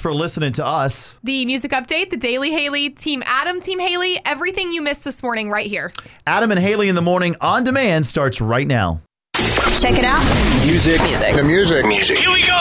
for 0.00 0.12
listening 0.12 0.52
to 0.52 0.66
us. 0.66 1.18
The 1.22 1.46
music 1.46 1.72
update, 1.72 2.10
the 2.10 2.16
Daily 2.16 2.50
Haley, 2.50 2.90
Team 2.90 3.22
Adam, 3.26 3.60
Team 3.60 3.78
Haley, 3.78 4.20
everything 4.24 4.72
you 4.72 4.82
missed 4.82 5.04
this 5.04 5.22
morning 5.22 5.50
right 5.50 5.66
here. 5.66 5.92
Adam 6.26 6.50
and 6.50 6.60
Haley 6.60 6.88
in 6.88 6.94
the 6.94 7.02
morning 7.02 7.34
on 7.40 7.64
demand 7.64 8.06
starts 8.06 8.40
right 8.40 8.66
now. 8.66 9.00
Check 9.80 9.98
it 9.98 10.04
out. 10.04 10.22
Music. 10.64 11.02
Music. 11.02 11.34
The 11.36 11.42
music. 11.42 11.86
Music. 11.86 12.18
Here 12.18 12.30
we 12.30 12.46
go. 12.46 12.52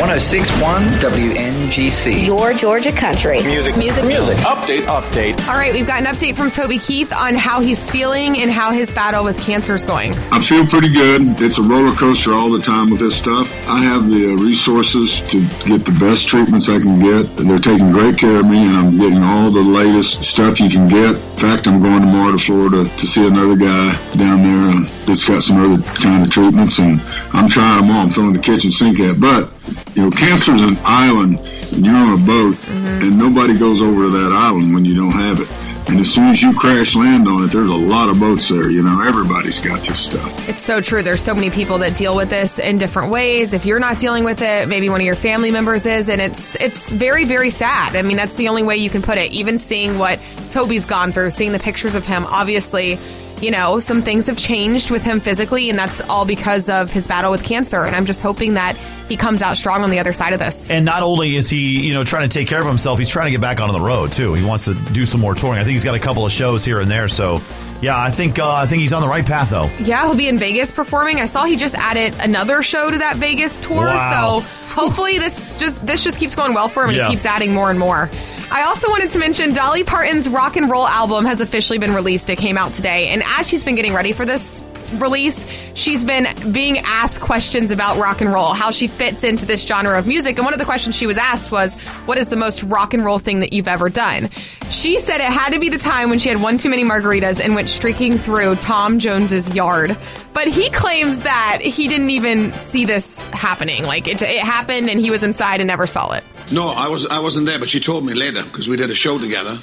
1061 0.00 0.82
WNGC. 1.00 2.26
Your 2.26 2.52
Georgia 2.52 2.92
country. 2.92 3.40
Music. 3.42 3.76
Music. 3.76 4.04
Music. 4.04 4.36
Update. 4.38 4.82
Update. 4.86 5.48
All 5.48 5.54
right, 5.54 5.72
we've 5.72 5.86
got 5.86 6.00
an 6.00 6.06
update 6.06 6.36
from 6.36 6.50
Toby 6.50 6.78
Keith 6.78 7.12
on 7.12 7.36
how 7.36 7.60
he's 7.60 7.88
feeling 7.88 8.38
and 8.38 8.50
how 8.50 8.72
his 8.72 8.92
battle 8.92 9.24
with 9.24 9.40
cancer 9.40 9.74
is 9.74 9.84
going. 9.84 10.14
I 10.32 10.40
feel 10.40 10.66
pretty 10.66 10.92
good. 10.92 11.40
It's 11.40 11.58
a 11.58 11.62
roller 11.62 11.94
coaster 11.94 12.34
all 12.34 12.50
the 12.50 12.60
time 12.60 12.90
with 12.90 13.00
this 13.00 13.16
stuff. 13.16 13.52
I 13.68 13.78
have 13.78 14.08
the 14.10 14.32
uh, 14.32 14.42
resources 14.42 15.20
to 15.30 15.40
get 15.64 15.86
the 15.86 15.96
best 16.00 16.28
treatments 16.28 16.68
I 16.68 16.80
can 16.80 16.98
get. 16.98 17.36
They're 17.36 17.58
taking 17.58 17.92
great 17.92 18.18
care 18.18 18.40
of 18.40 18.46
me, 18.46 18.66
and 18.66 18.76
I'm 18.76 18.98
getting 18.98 19.22
all 19.22 19.50
the 19.50 19.62
latest 19.62 20.24
stuff 20.24 20.60
you 20.60 20.68
can 20.68 20.88
get. 20.88 21.16
In 21.38 21.42
fact, 21.42 21.68
I'm 21.68 21.80
going 21.80 22.00
tomorrow 22.00 22.32
to 22.32 22.38
Florida 22.38 22.82
to 22.96 23.06
see 23.06 23.24
another 23.24 23.54
guy 23.54 23.94
down 24.16 24.42
there 24.42 24.90
that's 25.06 25.22
got 25.22 25.44
some 25.44 25.58
other 25.62 25.80
kind 25.84 26.24
of 26.24 26.30
treatments, 26.32 26.80
and 26.80 27.00
I'm 27.32 27.48
trying 27.48 27.82
them 27.82 27.92
all. 27.92 28.02
I'm 28.02 28.10
throwing 28.10 28.32
the 28.32 28.40
kitchen 28.40 28.72
sink 28.72 28.98
at. 28.98 29.20
But 29.20 29.48
you 29.94 30.02
know, 30.02 30.10
cancer 30.10 30.52
is 30.56 30.62
an 30.62 30.76
island, 30.82 31.38
and 31.38 31.86
you're 31.86 31.94
on 31.94 32.20
a 32.20 32.26
boat, 32.26 32.56
mm-hmm. 32.56 33.06
and 33.06 33.16
nobody 33.16 33.56
goes 33.56 33.80
over 33.80 34.06
to 34.06 34.10
that 34.10 34.32
island 34.32 34.74
when 34.74 34.84
you 34.84 34.96
don't 34.96 35.12
have 35.12 35.38
it. 35.38 35.67
And 35.88 36.00
as 36.00 36.12
soon 36.12 36.28
as 36.28 36.42
you 36.42 36.52
crash 36.52 36.94
land 36.94 37.26
on 37.26 37.44
it, 37.44 37.50
there's 37.50 37.68
a 37.68 37.74
lot 37.74 38.10
of 38.10 38.20
boats 38.20 38.48
there. 38.50 38.70
You 38.70 38.82
know, 38.82 39.00
everybody's 39.00 39.58
got 39.60 39.82
this 39.82 40.00
stuff. 40.00 40.48
It's 40.48 40.60
so 40.60 40.82
true. 40.82 41.02
There's 41.02 41.22
so 41.22 41.34
many 41.34 41.48
people 41.48 41.78
that 41.78 41.96
deal 41.96 42.14
with 42.14 42.28
this 42.28 42.58
in 42.58 42.76
different 42.76 43.10
ways. 43.10 43.54
If 43.54 43.64
you're 43.64 43.80
not 43.80 43.98
dealing 43.98 44.24
with 44.24 44.42
it, 44.42 44.68
maybe 44.68 44.90
one 44.90 45.00
of 45.00 45.06
your 45.06 45.16
family 45.16 45.50
members 45.50 45.86
is, 45.86 46.10
and 46.10 46.20
it's 46.20 46.56
it's 46.56 46.92
very 46.92 47.24
very 47.24 47.48
sad. 47.48 47.96
I 47.96 48.02
mean, 48.02 48.18
that's 48.18 48.34
the 48.34 48.48
only 48.48 48.62
way 48.62 48.76
you 48.76 48.90
can 48.90 49.00
put 49.00 49.16
it. 49.16 49.32
Even 49.32 49.56
seeing 49.56 49.98
what 49.98 50.20
Toby's 50.50 50.84
gone 50.84 51.10
through, 51.12 51.30
seeing 51.30 51.52
the 51.52 51.58
pictures 51.58 51.94
of 51.94 52.04
him, 52.04 52.26
obviously, 52.26 52.98
you 53.42 53.50
know, 53.50 53.78
some 53.78 54.02
things 54.02 54.26
have 54.26 54.36
changed 54.36 54.90
with 54.90 55.04
him 55.04 55.20
physically, 55.20 55.70
and 55.70 55.78
that's 55.78 56.00
all 56.02 56.24
because 56.24 56.68
of 56.68 56.92
his 56.92 57.06
battle 57.08 57.30
with 57.30 57.44
cancer. 57.44 57.84
And 57.84 57.94
I'm 57.94 58.06
just 58.06 58.20
hoping 58.20 58.54
that 58.54 58.76
he 59.08 59.16
comes 59.16 59.42
out 59.42 59.56
strong 59.56 59.82
on 59.82 59.90
the 59.90 59.98
other 59.98 60.12
side 60.12 60.32
of 60.32 60.40
this. 60.40 60.70
And 60.70 60.84
not 60.84 61.02
only 61.02 61.36
is 61.36 61.48
he, 61.48 61.86
you 61.86 61.94
know, 61.94 62.04
trying 62.04 62.28
to 62.28 62.32
take 62.32 62.48
care 62.48 62.60
of 62.60 62.66
himself, 62.66 62.98
he's 62.98 63.10
trying 63.10 63.26
to 63.26 63.30
get 63.30 63.40
back 63.40 63.60
on 63.60 63.72
the 63.72 63.80
road 63.80 64.12
too. 64.12 64.34
He 64.34 64.44
wants 64.44 64.64
to 64.66 64.74
do 64.74 65.06
some 65.06 65.20
more 65.20 65.34
touring. 65.34 65.58
I 65.58 65.64
think 65.64 65.72
he's 65.72 65.84
got 65.84 65.94
a 65.94 66.00
couple 66.00 66.26
of 66.26 66.32
shows 66.32 66.64
here 66.64 66.80
and 66.80 66.90
there. 66.90 67.08
So, 67.08 67.40
yeah, 67.80 67.98
I 68.00 68.10
think 68.10 68.38
uh, 68.38 68.50
I 68.50 68.66
think 68.66 68.80
he's 68.80 68.92
on 68.92 69.02
the 69.02 69.08
right 69.08 69.24
path 69.24 69.50
though. 69.50 69.70
Yeah, 69.80 70.04
he'll 70.04 70.16
be 70.16 70.28
in 70.28 70.38
Vegas 70.38 70.72
performing. 70.72 71.20
I 71.20 71.24
saw 71.26 71.44
he 71.44 71.56
just 71.56 71.74
added 71.76 72.14
another 72.22 72.62
show 72.62 72.90
to 72.90 72.98
that 72.98 73.16
Vegas 73.16 73.60
tour. 73.60 73.84
Wow. 73.86 74.40
So 74.40 74.74
hopefully 74.74 75.18
this 75.18 75.54
just 75.54 75.84
this 75.86 76.02
just 76.04 76.18
keeps 76.18 76.34
going 76.34 76.54
well 76.54 76.68
for 76.68 76.82
him 76.82 76.90
and 76.90 76.98
Yeah. 76.98 77.04
he 77.06 77.10
keeps 77.10 77.26
adding 77.26 77.52
more 77.54 77.70
and 77.70 77.78
more. 77.78 78.10
I 78.50 78.62
also 78.62 78.88
wanted 78.88 79.10
to 79.10 79.18
mention 79.18 79.52
Dolly 79.52 79.84
Parton's 79.84 80.28
rock 80.28 80.56
and 80.56 80.70
roll 80.70 80.86
album 80.88 81.26
has 81.26 81.40
officially 81.42 81.78
been 81.78 81.92
released. 81.94 82.30
It 82.30 82.36
came 82.38 82.56
out 82.56 82.72
today, 82.72 83.08
and 83.08 83.22
as 83.38 83.46
she's 83.46 83.62
been 83.62 83.74
getting 83.74 83.92
ready 83.92 84.12
for 84.12 84.24
this 84.24 84.62
release, 84.94 85.46
she's 85.74 86.04
been 86.04 86.26
being 86.52 86.78
asked 86.78 87.20
questions 87.20 87.70
about 87.70 87.98
rock 87.98 88.20
and 88.20 88.32
roll, 88.32 88.54
how 88.54 88.70
she 88.70 88.88
fits 88.88 89.24
into 89.24 89.46
this 89.46 89.64
genre 89.64 89.98
of 89.98 90.06
music. 90.06 90.36
And 90.38 90.44
one 90.44 90.54
of 90.54 90.58
the 90.58 90.64
questions 90.64 90.96
she 90.96 91.06
was 91.06 91.18
asked 91.18 91.50
was, 91.50 91.74
"What 92.06 92.18
is 92.18 92.28
the 92.28 92.36
most 92.36 92.62
rock 92.64 92.94
and 92.94 93.04
roll 93.04 93.18
thing 93.18 93.40
that 93.40 93.52
you've 93.52 93.68
ever 93.68 93.88
done?" 93.88 94.30
She 94.70 94.98
said 94.98 95.20
it 95.20 95.32
had 95.32 95.52
to 95.54 95.58
be 95.58 95.68
the 95.68 95.78
time 95.78 96.10
when 96.10 96.18
she 96.18 96.28
had 96.28 96.42
one 96.42 96.58
too 96.58 96.68
many 96.68 96.84
margaritas 96.84 97.40
and 97.42 97.54
went 97.54 97.70
streaking 97.70 98.18
through 98.18 98.56
Tom 98.56 98.98
Jones's 98.98 99.54
yard. 99.54 99.96
But 100.34 100.48
he 100.48 100.68
claims 100.70 101.20
that 101.20 101.60
he 101.62 101.88
didn't 101.88 102.10
even 102.10 102.56
see 102.56 102.84
this 102.84 103.26
happening. 103.32 103.84
Like 103.84 104.06
it, 104.06 104.20
it 104.22 104.42
happened, 104.42 104.88
and 104.90 105.00
he 105.00 105.10
was 105.10 105.22
inside 105.22 105.60
and 105.60 105.66
never 105.66 105.86
saw 105.86 106.12
it. 106.12 106.24
No, 106.52 106.68
I 106.68 106.88
was 106.88 107.06
I 107.06 107.20
wasn't 107.20 107.46
there, 107.46 107.58
but 107.58 107.68
she 107.68 107.80
told 107.80 108.04
me 108.04 108.14
later 108.14 108.42
because 108.42 108.68
we 108.68 108.76
did 108.76 108.90
a 108.90 108.94
show 108.94 109.18
together, 109.18 109.58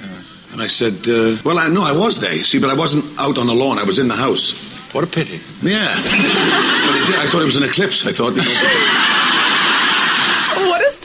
and 0.52 0.62
I 0.62 0.68
said, 0.68 1.08
uh, 1.08 1.38
"Well, 1.44 1.60
I 1.60 1.68
know 1.70 1.84
I 1.84 1.94
was 1.94 2.20
there, 2.20 2.34
you 2.34 2.44
see, 2.44 2.60
but 2.60 2.70
I 2.70 2.76
wasn't 2.76 3.06
out 3.20 3.38
on 3.38 3.48
the 3.48 3.54
lawn. 3.54 3.80
I 3.80 3.84
was 3.84 4.00
in 4.00 4.08
the 4.08 4.16
house." 4.16 4.75
What 4.96 5.04
a 5.04 5.08
pity. 5.08 5.42
Yeah, 5.62 5.94
but 5.94 6.96
it 6.96 7.08
did. 7.08 7.20
I 7.20 7.28
thought 7.28 7.42
it 7.42 7.52
was 7.52 7.58
an 7.58 7.64
eclipse. 7.64 8.08
I 8.08 8.14
thought. 8.14 8.32
You 8.32 8.44
know, 8.44 8.48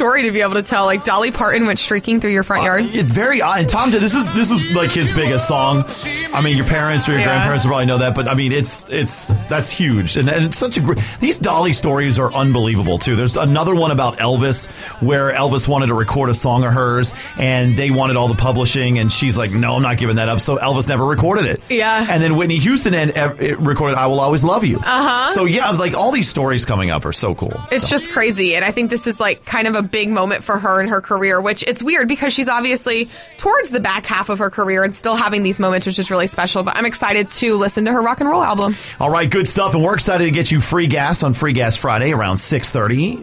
story 0.00 0.22
to 0.22 0.30
be 0.30 0.40
able 0.40 0.54
to 0.54 0.62
tell! 0.62 0.86
Like 0.86 1.04
Dolly 1.04 1.30
Parton 1.30 1.66
went 1.66 1.78
streaking 1.78 2.20
through 2.20 2.30
your 2.30 2.42
front 2.42 2.64
yard. 2.64 2.84
It's 2.84 3.12
very 3.12 3.42
odd. 3.42 3.60
And 3.60 3.68
Tom, 3.68 3.90
this 3.90 4.14
is 4.14 4.32
this 4.32 4.50
is 4.50 4.64
like 4.74 4.90
his 4.92 5.12
biggest 5.12 5.46
song. 5.46 5.84
I 6.32 6.40
mean, 6.40 6.56
your 6.56 6.64
parents 6.66 7.06
or 7.06 7.12
your 7.12 7.20
Yeah. 7.20 7.26
grandparents 7.26 7.64
will 7.66 7.70
probably 7.72 7.84
know 7.86 7.98
that, 7.98 8.14
but 8.14 8.26
I 8.26 8.32
mean, 8.32 8.50
it's 8.50 8.88
it's 8.88 9.28
that's 9.50 9.70
huge, 9.70 10.16
and, 10.16 10.28
and 10.30 10.46
it's 10.46 10.56
such 10.56 10.78
a 10.78 10.80
great. 10.80 10.98
These 11.20 11.36
Dolly 11.36 11.74
stories 11.74 12.18
are 12.18 12.32
unbelievable 12.32 12.96
too. 12.96 13.14
There's 13.14 13.36
another 13.36 13.74
one 13.74 13.90
about 13.90 14.16
Elvis 14.16 14.68
where 15.02 15.32
Elvis 15.32 15.68
wanted 15.68 15.88
to 15.88 15.94
record 15.94 16.30
a 16.30 16.34
song 16.34 16.64
of 16.64 16.72
hers, 16.72 17.12
and 17.36 17.76
they 17.76 17.90
wanted 17.90 18.16
all 18.16 18.28
the 18.28 18.34
publishing, 18.36 18.98
and 18.98 19.12
she's 19.12 19.36
like, 19.36 19.52
"No, 19.52 19.74
I'm 19.76 19.82
not 19.82 19.98
giving 19.98 20.16
that 20.16 20.30
up." 20.30 20.40
So 20.40 20.56
Elvis 20.56 20.88
never 20.88 21.04
recorded 21.04 21.44
it. 21.44 21.60
Yeah. 21.68 22.06
And 22.08 22.22
then 22.22 22.36
Whitney 22.36 22.56
Houston 22.56 22.94
and 22.94 23.10
it 23.10 23.58
recorded 23.58 23.98
"I 23.98 24.06
Will 24.06 24.20
Always 24.20 24.44
Love 24.44 24.64
You." 24.64 24.78
Uh 24.78 24.82
huh. 25.26 25.28
So 25.34 25.44
yeah, 25.44 25.68
like 25.72 25.94
all 25.94 26.10
these 26.10 26.28
stories 26.28 26.64
coming 26.64 26.90
up 26.90 27.04
are 27.04 27.12
so 27.12 27.34
cool. 27.34 27.60
It's 27.70 27.88
just 27.90 28.10
crazy. 28.10 28.56
And 28.56 28.64
I 28.64 28.70
think 28.70 28.88
this 28.88 29.06
is 29.06 29.20
like 29.20 29.44
kind 29.44 29.66
of 29.66 29.74
a 29.74 29.82
big 29.90 30.08
moment 30.08 30.44
for 30.44 30.58
her 30.58 30.80
in 30.80 30.88
her 30.88 31.00
career, 31.00 31.40
which 31.40 31.62
it's 31.62 31.82
weird 31.82 32.08
because 32.08 32.32
she's 32.32 32.48
obviously 32.48 33.08
towards 33.36 33.70
the 33.70 33.80
back 33.80 34.06
half 34.06 34.28
of 34.28 34.38
her 34.38 34.50
career 34.50 34.84
and 34.84 34.94
still 34.94 35.16
having 35.16 35.42
these 35.42 35.60
moments, 35.60 35.86
which 35.86 35.98
is 35.98 36.10
really 36.10 36.26
special. 36.26 36.62
But 36.62 36.76
I'm 36.76 36.86
excited 36.86 37.30
to 37.30 37.56
listen 37.56 37.84
to 37.86 37.92
her 37.92 38.02
rock 38.02 38.20
and 38.20 38.28
roll 38.28 38.42
album. 38.42 38.74
All 38.98 39.10
right, 39.10 39.30
good 39.30 39.48
stuff, 39.48 39.74
and 39.74 39.82
we're 39.84 39.94
excited 39.94 40.24
to 40.24 40.30
get 40.30 40.50
you 40.50 40.60
free 40.60 40.86
gas 40.86 41.22
on 41.22 41.34
Free 41.34 41.52
Gas 41.52 41.76
Friday 41.76 42.12
around 42.12 42.38
six 42.38 42.70
thirty. 42.70 43.18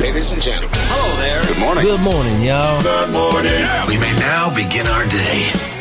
Ladies 0.00 0.32
and 0.32 0.42
gentlemen. 0.42 0.70
Hello 0.74 1.20
there. 1.20 1.44
Good 1.46 1.58
morning. 1.58 1.84
Good 1.84 2.00
morning, 2.00 2.42
y'all. 2.42 2.82
Good 2.82 3.10
morning. 3.10 3.86
We 3.86 3.96
may 3.96 4.12
now 4.18 4.52
begin 4.54 4.88
our 4.88 5.06
day. 5.06 5.71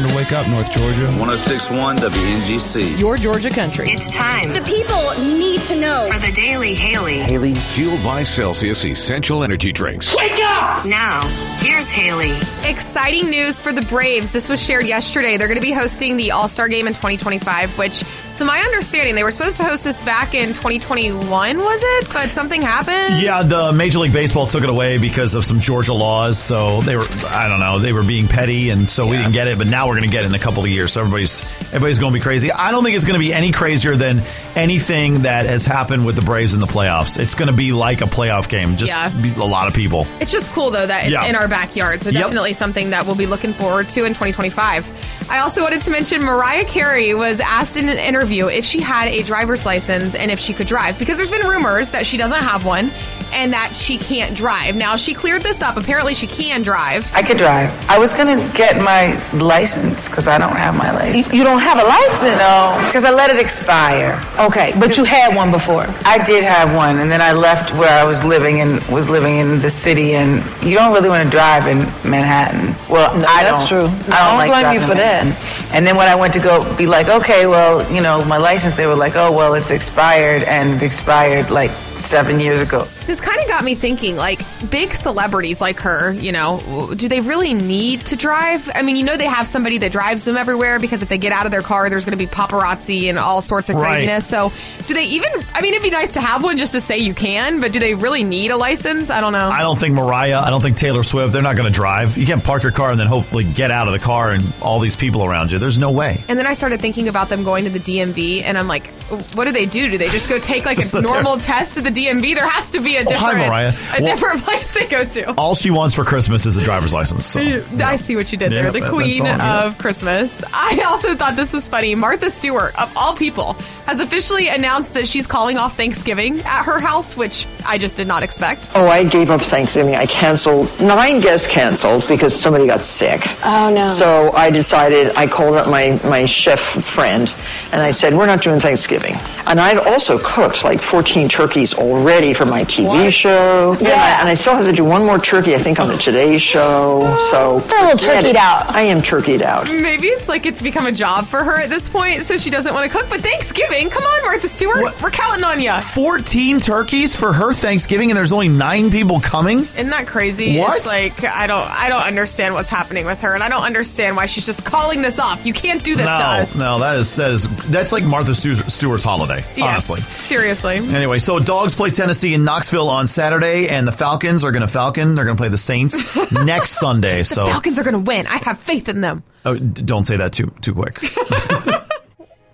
Time 0.00 0.08
to 0.08 0.16
wake 0.16 0.32
up, 0.32 0.48
North 0.48 0.72
Georgia. 0.72 1.04
1061 1.18 1.98
WNGC. 1.98 2.98
Your 2.98 3.18
Georgia 3.18 3.50
country. 3.50 3.84
It's 3.86 4.10
time. 4.10 4.50
The 4.54 4.62
people 4.62 5.12
need 5.36 5.60
to 5.64 5.76
know. 5.78 6.08
For 6.10 6.18
the 6.18 6.32
Daily 6.32 6.74
Haley. 6.74 7.18
Haley. 7.18 7.54
Fueled 7.54 8.02
by 8.02 8.22
Celsius 8.22 8.82
Essential 8.86 9.44
Energy 9.44 9.72
Drinks. 9.72 10.16
Wake 10.16 10.40
up! 10.42 10.86
Now, 10.86 11.20
here's 11.60 11.90
Haley. 11.90 12.38
Exciting 12.64 13.30
news 13.30 13.60
for 13.60 13.72
the 13.72 13.82
Braves. 13.82 14.32
This 14.32 14.48
was 14.48 14.62
shared 14.62 14.86
yesterday. 14.86 15.36
They're 15.36 15.48
going 15.48 15.56
to 15.60 15.62
be 15.66 15.72
hosting 15.72 16.16
the 16.16 16.30
All 16.32 16.48
Star 16.48 16.68
game 16.68 16.86
in 16.86 16.92
2025, 16.94 17.76
which, 17.78 18.02
to 18.36 18.44
my 18.44 18.58
understanding, 18.60 19.14
they 19.14 19.22
were 19.24 19.30
supposed 19.30 19.56
to 19.58 19.64
host 19.64 19.82
this 19.84 20.00
back 20.02 20.34
in 20.34 20.48
2021, 20.48 21.58
was 21.58 21.80
it? 21.82 22.08
But 22.12 22.28
something 22.30 22.62
happened. 22.62 23.20
Yeah, 23.20 23.42
the 23.42 23.72
Major 23.72 23.98
League 23.98 24.12
Baseball 24.12 24.46
took 24.46 24.62
it 24.62 24.70
away 24.70 24.98
because 24.98 25.34
of 25.34 25.44
some 25.44 25.60
Georgia 25.60 25.94
laws. 25.94 26.38
So 26.38 26.80
they 26.82 26.96
were, 26.96 27.04
I 27.28 27.48
don't 27.48 27.60
know, 27.60 27.78
they 27.78 27.92
were 27.92 28.04
being 28.04 28.28
petty, 28.28 28.70
and 28.70 28.88
so 28.88 29.06
we 29.06 29.16
didn't 29.16 29.32
get 29.32 29.46
it. 29.48 29.58
But 29.58 29.66
now 29.66 29.86
we're 29.88 29.96
going 29.98 30.08
to 30.08 30.12
get 30.14 30.24
it 30.24 30.28
in 30.28 30.34
a 30.34 30.38
couple 30.38 30.62
of 30.62 30.70
years. 30.70 30.92
So 30.92 31.00
everybody's 31.00 31.42
everybody's 31.72 31.98
going 31.98 32.12
to 32.12 32.18
be 32.18 32.22
crazy. 32.22 32.50
I 32.52 32.70
don't 32.70 32.84
think 32.84 32.96
it's 32.96 33.04
going 33.04 33.20
to 33.20 33.24
be 33.26 33.32
any 33.34 33.52
crazier 33.52 33.96
than 33.96 34.22
anything 34.54 35.22
that 35.22 35.46
has 35.46 35.64
happened 35.66 36.04
with 36.06 36.16
the 36.16 36.22
Braves 36.22 36.54
in 36.54 36.60
the 36.60 36.66
playoffs. 36.66 37.18
It's 37.18 37.34
going 37.34 37.50
to 37.50 37.56
be 37.56 37.72
like 37.72 38.00
a 38.00 38.04
playoff 38.06 38.48
game, 38.48 38.76
just 38.76 38.92
Yeah. 38.92 39.12
a 39.36 39.44
lot 39.44 39.66
of 39.68 39.74
people. 39.74 40.06
It's 40.20 40.30
just 40.32 40.52
cool 40.52 40.70
though 40.70 40.86
that 40.86 41.04
it's 41.04 41.12
Yeah. 41.12 41.24
in 41.24 41.34
our 41.36 41.48
backyard. 41.50 42.02
So 42.02 42.10
Yep. 42.10 42.22
definitely 42.22 42.54
something 42.54 42.90
that 42.90 43.04
we'll 43.04 43.14
be 43.16 43.26
looking 43.26 43.52
forward 43.52 43.88
to 43.88 44.04
in 44.06 44.12
2025. 44.14 44.90
I 45.28 45.38
also 45.40 45.62
wanted 45.62 45.82
to 45.82 45.90
mention 45.90 46.22
Mariah 46.22 46.64
Carey 46.64 47.12
was 47.14 47.40
asked 47.40 47.76
in 47.76 47.88
an 47.88 47.98
interview 47.98 48.46
if 48.48 48.64
she 48.64 48.80
had 48.80 49.08
a 49.08 49.22
driver's 49.22 49.64
license 49.66 50.14
and 50.14 50.30
if 50.30 50.40
she 50.40 50.52
could 50.54 50.66
drive 50.66 50.98
because 50.98 51.18
there's 51.18 51.30
been 51.30 51.46
rumors 51.46 51.90
that 51.90 52.06
she 52.06 52.16
doesn't 52.16 52.38
have 52.40 52.64
one 52.64 52.90
and 53.32 53.52
that 53.52 53.76
she 53.76 53.96
can't 53.96 54.34
drive. 54.36 54.74
Now 54.74 54.96
she 54.96 55.14
cleared 55.14 55.42
this 55.42 55.62
up. 55.62 55.76
Apparently 55.76 56.14
she 56.14 56.26
can 56.26 56.62
drive. 56.62 57.08
I 57.14 57.22
could 57.22 57.36
drive. 57.38 57.70
I 57.88 57.96
was 57.98 58.12
gonna 58.12 58.48
get 58.54 58.76
my 58.82 59.12
license 59.34 60.08
because 60.08 60.26
I 60.26 60.36
don't 60.38 60.56
have 60.56 60.74
my 60.76 60.90
license. 60.92 61.32
You 61.32 61.44
don't 61.44 61.60
have 61.60 61.78
a 61.78 61.84
license? 61.86 62.38
No, 62.38 62.82
because 62.86 63.04
I 63.04 63.10
let 63.10 63.30
it 63.30 63.38
expire. 63.38 64.20
Okay, 64.38 64.72
but 64.80 64.96
you 64.96 65.04
had 65.04 65.36
one 65.36 65.50
before. 65.52 65.86
I 66.04 66.18
did 66.24 66.42
have 66.44 66.74
one, 66.74 66.98
and 66.98 67.10
then 67.10 67.20
I 67.20 67.32
left 67.32 67.72
where 67.74 67.90
I 67.90 68.04
was 68.04 68.24
living 68.24 68.60
and 68.60 68.82
was 68.88 69.08
living 69.10 69.36
in 69.38 69.60
the 69.60 69.70
city. 69.70 70.14
And 70.14 70.42
you 70.64 70.74
don't 70.76 70.92
really 70.92 71.08
want 71.08 71.24
to 71.24 71.30
drive 71.30 71.39
in 71.66 71.78
Manhattan. 72.08 72.74
Well, 72.88 73.16
No, 73.16 73.24
I 73.28 73.42
that's 73.42 73.68
don't. 73.70 73.90
true. 73.90 74.12
I 74.12 74.18
I 74.18 74.28
don't 74.28 74.38
like 74.38 74.50
blame 74.50 74.74
you 74.74 74.80
for 74.80 74.92
in 74.92 74.98
that. 74.98 75.70
And 75.74 75.86
then 75.86 75.96
when 75.96 76.08
I 76.08 76.14
went 76.14 76.32
to 76.34 76.40
go 76.40 76.64
be 76.76 76.86
like, 76.86 77.08
okay, 77.08 77.46
well, 77.46 77.90
you 77.92 78.00
know, 78.00 78.24
my 78.24 78.36
license, 78.36 78.74
they 78.74 78.86
were 78.86 78.94
like, 78.96 79.16
oh, 79.16 79.32
well, 79.32 79.54
it's 79.54 79.70
expired, 79.70 80.42
and 80.44 80.74
it 80.74 80.82
expired 80.84 81.50
like 81.50 81.70
seven 82.02 82.40
years 82.40 82.60
ago. 82.60 82.86
This 83.10 83.20
kind 83.20 83.40
of 83.40 83.48
got 83.48 83.64
me 83.64 83.74
thinking 83.74 84.14
like 84.14 84.40
big 84.70 84.92
celebrities 84.94 85.60
like 85.60 85.80
her, 85.80 86.12
you 86.12 86.30
know, 86.30 86.92
do 86.96 87.08
they 87.08 87.20
really 87.20 87.54
need 87.54 88.02
to 88.06 88.14
drive? 88.14 88.70
I 88.72 88.82
mean, 88.82 88.94
you 88.94 89.02
know, 89.02 89.16
they 89.16 89.26
have 89.26 89.48
somebody 89.48 89.78
that 89.78 89.90
drives 89.90 90.22
them 90.22 90.36
everywhere 90.36 90.78
because 90.78 91.02
if 91.02 91.08
they 91.08 91.18
get 91.18 91.32
out 91.32 91.44
of 91.44 91.50
their 91.50 91.60
car, 91.60 91.90
there's 91.90 92.04
going 92.04 92.16
to 92.16 92.24
be 92.24 92.30
paparazzi 92.30 93.08
and 93.08 93.18
all 93.18 93.42
sorts 93.42 93.68
of 93.68 93.74
Right. 93.74 93.94
craziness. 93.94 94.28
So, 94.28 94.52
do 94.86 94.94
they 94.94 95.06
even, 95.06 95.28
I 95.54 95.60
mean, 95.60 95.74
it'd 95.74 95.82
be 95.82 95.90
nice 95.90 96.12
to 96.12 96.20
have 96.20 96.44
one 96.44 96.56
just 96.56 96.72
to 96.74 96.80
say 96.80 96.98
you 96.98 97.12
can, 97.12 97.58
but 97.60 97.72
do 97.72 97.80
they 97.80 97.94
really 97.94 98.22
need 98.22 98.52
a 98.52 98.56
license? 98.56 99.10
I 99.10 99.20
don't 99.20 99.32
know. 99.32 99.48
I 99.48 99.62
don't 99.62 99.76
think 99.76 99.96
Mariah, 99.96 100.38
I 100.38 100.48
don't 100.50 100.60
think 100.60 100.76
Taylor 100.76 101.02
Swift, 101.02 101.32
they're 101.32 101.42
not 101.42 101.56
going 101.56 101.66
to 101.66 101.74
drive. 101.76 102.16
You 102.16 102.26
can't 102.26 102.44
park 102.44 102.62
your 102.62 102.70
car 102.70 102.92
and 102.92 103.00
then 103.00 103.08
hopefully 103.08 103.42
get 103.42 103.72
out 103.72 103.88
of 103.88 103.92
the 103.92 103.98
car 103.98 104.30
and 104.30 104.44
all 104.60 104.78
these 104.78 104.94
people 104.94 105.24
around 105.24 105.50
you. 105.50 105.58
There's 105.58 105.78
no 105.78 105.90
way. 105.90 106.22
And 106.28 106.38
then 106.38 106.46
I 106.46 106.52
started 106.52 106.80
thinking 106.80 107.08
about 107.08 107.28
them 107.28 107.42
going 107.42 107.64
to 107.64 107.70
the 107.70 107.80
DMV, 107.80 108.44
and 108.44 108.56
I'm 108.56 108.68
like, 108.68 108.86
what 109.34 109.46
do 109.46 109.52
they 109.52 109.66
do? 109.66 109.88
Do 109.90 109.98
they 109.98 110.08
just 110.10 110.28
go 110.28 110.38
take 110.38 110.64
like 110.64 110.78
a 110.78 110.82
there. 110.92 111.02
normal 111.02 111.38
test 111.38 111.74
to 111.74 111.80
the 111.80 111.90
DMV? 111.90 112.36
There 112.36 112.48
has 112.48 112.70
to 112.70 112.80
be 112.80 112.96
a 112.96 112.99
Oh, 113.08 113.14
hi, 113.14 113.34
Mariah. 113.34 113.68
a 113.96 114.02
Well- 114.02 114.14
different 114.14 114.42
place 114.44 114.74
they 114.74 114.86
go 114.86 115.04
to. 115.04 115.32
All 115.34 115.54
she 115.54 115.70
wants 115.70 115.94
for 115.94 116.04
Christmas 116.04 116.46
is 116.46 116.56
a 116.56 116.62
driver's 116.62 116.92
license. 116.92 117.26
So. 117.26 117.40
I 117.82 117.96
see 117.96 118.16
what 118.16 118.30
you 118.32 118.38
did 118.38 118.52
Yeah, 118.52 118.62
there. 118.62 118.72
The 118.72 118.80
that- 118.80 118.86
that's 118.86 118.92
queen 118.94 119.20
all, 119.22 119.26
yeah. 119.26 119.64
of 119.64 119.78
Christmas. 119.78 120.42
I 120.52 120.80
also 120.86 121.14
thought 121.14 121.36
this 121.36 121.52
was 121.52 121.68
funny. 121.68 121.94
Martha 121.94 122.30
Stewart, 122.30 122.80
of 122.80 122.90
all 122.96 123.14
people, 123.14 123.54
has 123.86 124.00
officially 124.00 124.48
announced 124.48 124.94
that 124.94 125.06
she's 125.08 125.26
calling 125.26 125.56
off 125.58 125.76
Thanksgiving 125.76 126.40
at 126.42 126.64
her 126.64 126.78
house, 126.80 127.16
which 127.16 127.46
I 127.66 127.78
just 127.78 127.96
did 127.96 128.06
not 128.06 128.22
expect. 128.22 128.70
Oh, 128.74 128.86
I 128.88 129.04
gave 129.04 129.30
up 129.30 129.40
Thanksgiving. 129.40 129.94
I 129.96 130.06
canceled 130.06 130.68
nine 130.80 131.18
guests 131.20 131.46
canceled 131.46 132.06
because 132.08 132.38
somebody 132.38 132.66
got 132.66 132.82
sick. 132.84 133.22
Oh, 133.44 133.70
no. 133.74 133.88
So 133.88 134.32
I 134.32 134.50
decided 134.50 135.12
I 135.16 135.26
called 135.26 135.54
up 135.56 135.68
my 135.68 136.00
my 136.04 136.24
chef 136.26 136.60
friend 136.60 137.32
and 137.72 137.82
I 137.82 137.90
said 137.90 138.14
we're 138.14 138.26
not 138.26 138.42
doing 138.42 138.60
Thanksgiving. 138.60 139.14
And 139.46 139.60
I've 139.60 139.86
also 139.86 140.18
cooked 140.18 140.64
like 140.64 140.80
14 140.80 141.28
turkeys 141.28 141.74
already 141.74 142.32
for 142.34 142.44
my 142.46 142.64
TV 142.84 143.12
show. 143.12 143.72
Yeah. 143.80 143.88
And 143.88 143.88
I, 143.88 144.20
and 144.20 144.28
I 144.28 144.34
still 144.34 144.54
have 144.54 144.64
to 144.64 144.72
do 144.72 144.84
one 144.84 145.04
more 145.04 145.18
turkey 145.18 145.54
I 145.54 145.58
think 145.58 145.80
on 145.80 145.88
the 145.88 145.96
Today 145.96 146.38
Show. 146.38 147.16
So 147.30 147.58
You're 147.68 147.78
a 147.78 147.82
little 147.82 147.98
forget 147.98 148.24
turkeyed 148.24 148.34
out. 148.36 148.70
I 148.70 148.82
am 148.82 148.98
turkeyed 148.98 149.42
out. 149.42 149.66
Maybe 149.66 150.08
it's 150.08 150.28
like 150.28 150.46
it's 150.46 150.62
become 150.62 150.86
a 150.86 150.92
job 150.92 151.26
for 151.26 151.42
her 151.42 151.56
at 151.58 151.70
this 151.70 151.88
point, 151.88 152.22
so 152.22 152.36
she 152.36 152.50
doesn't 152.50 152.72
want 152.72 152.90
to 152.90 152.96
cook. 152.96 153.08
But 153.10 153.20
Thanksgiving, 153.20 153.90
come 153.90 154.04
on, 154.04 154.22
Martha 154.22 154.48
Stewart, 154.48 155.00
we're 155.02 155.10
counting 155.10 155.44
on 155.44 155.60
you. 155.60 155.72
14 155.80 156.60
turkeys 156.60 157.16
for 157.16 157.32
her 157.32 157.52
Thanksgiving 157.52 158.10
and 158.10 158.16
there's 158.16 158.32
only 158.32 158.48
nine 158.48 158.90
people 158.90 159.20
coming? 159.20 159.60
Isn't 159.60 159.90
that 159.90 160.06
crazy? 160.06 160.58
What? 160.58 160.78
It's 160.78 160.86
like 160.86 161.24
I 161.24 161.46
don't 161.46 161.68
I 161.68 161.88
don't 161.88 162.02
understand 162.02 162.54
what's 162.54 162.70
happening 162.70 163.06
with 163.06 163.20
her 163.20 163.34
and 163.34 163.42
I 163.42 163.48
don't 163.48 163.62
understand 163.62 164.16
why 164.16 164.26
she's 164.26 164.46
just 164.46 164.64
calling 164.64 165.02
this 165.02 165.18
off. 165.18 165.44
You 165.44 165.52
can't 165.52 165.82
do 165.82 165.96
this 165.96 166.06
to 166.06 166.18
no, 166.18 166.24
us. 166.24 166.58
no, 166.58 166.78
that 166.78 166.96
is 166.96 167.16
that 167.16 167.30
is 167.30 167.48
that's 167.68 167.92
like 167.92 168.04
Martha 168.04 168.34
Stewart's 168.34 169.04
holiday. 169.04 169.44
Yes, 169.56 169.90
Honestly. 169.90 170.00
Seriously. 170.00 170.76
Anyway, 170.76 171.18
so 171.18 171.38
Dogs 171.38 171.74
play 171.74 171.90
Tennessee 171.90 172.34
in 172.34 172.44
Knoxville 172.44 172.69
on 172.78 173.06
Saturday, 173.06 173.68
and 173.68 173.86
the 173.86 173.92
Falcons 173.92 174.44
are 174.44 174.50
going 174.52 174.62
to 174.62 174.68
Falcon. 174.68 175.14
They're 175.14 175.24
going 175.24 175.36
to 175.36 175.40
play 175.40 175.48
the 175.48 175.58
Saints 175.58 176.04
next 176.32 176.72
Sunday. 176.78 177.22
So 177.22 177.46
Falcons 177.46 177.78
are 177.78 177.84
gonna 177.84 177.98
win. 177.98 178.26
I 178.26 178.38
have 178.38 178.58
faith 178.58 178.88
in 178.88 179.00
them. 179.00 179.22
Oh, 179.44 179.56
d- 179.56 179.82
don't 179.82 180.04
say 180.04 180.16
that 180.18 180.32
too 180.32 180.52
too 180.60 180.74
quick. 180.74 180.98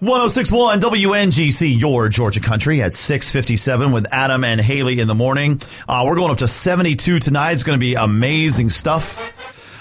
1061 0.00 0.80
WNGC, 0.82 1.80
your 1.80 2.08
Georgia 2.10 2.40
country 2.40 2.82
at 2.82 2.92
657 2.92 3.92
with 3.92 4.06
Adam 4.12 4.44
and 4.44 4.60
Haley 4.60 5.00
in 5.00 5.08
the 5.08 5.14
morning. 5.14 5.58
Uh, 5.88 6.04
we're 6.06 6.16
going 6.16 6.30
up 6.30 6.38
to 6.38 6.48
72 6.48 7.18
tonight. 7.18 7.52
It's 7.52 7.62
going 7.62 7.78
to 7.78 7.80
be 7.80 7.94
amazing 7.94 8.68
stuff. 8.68 9.32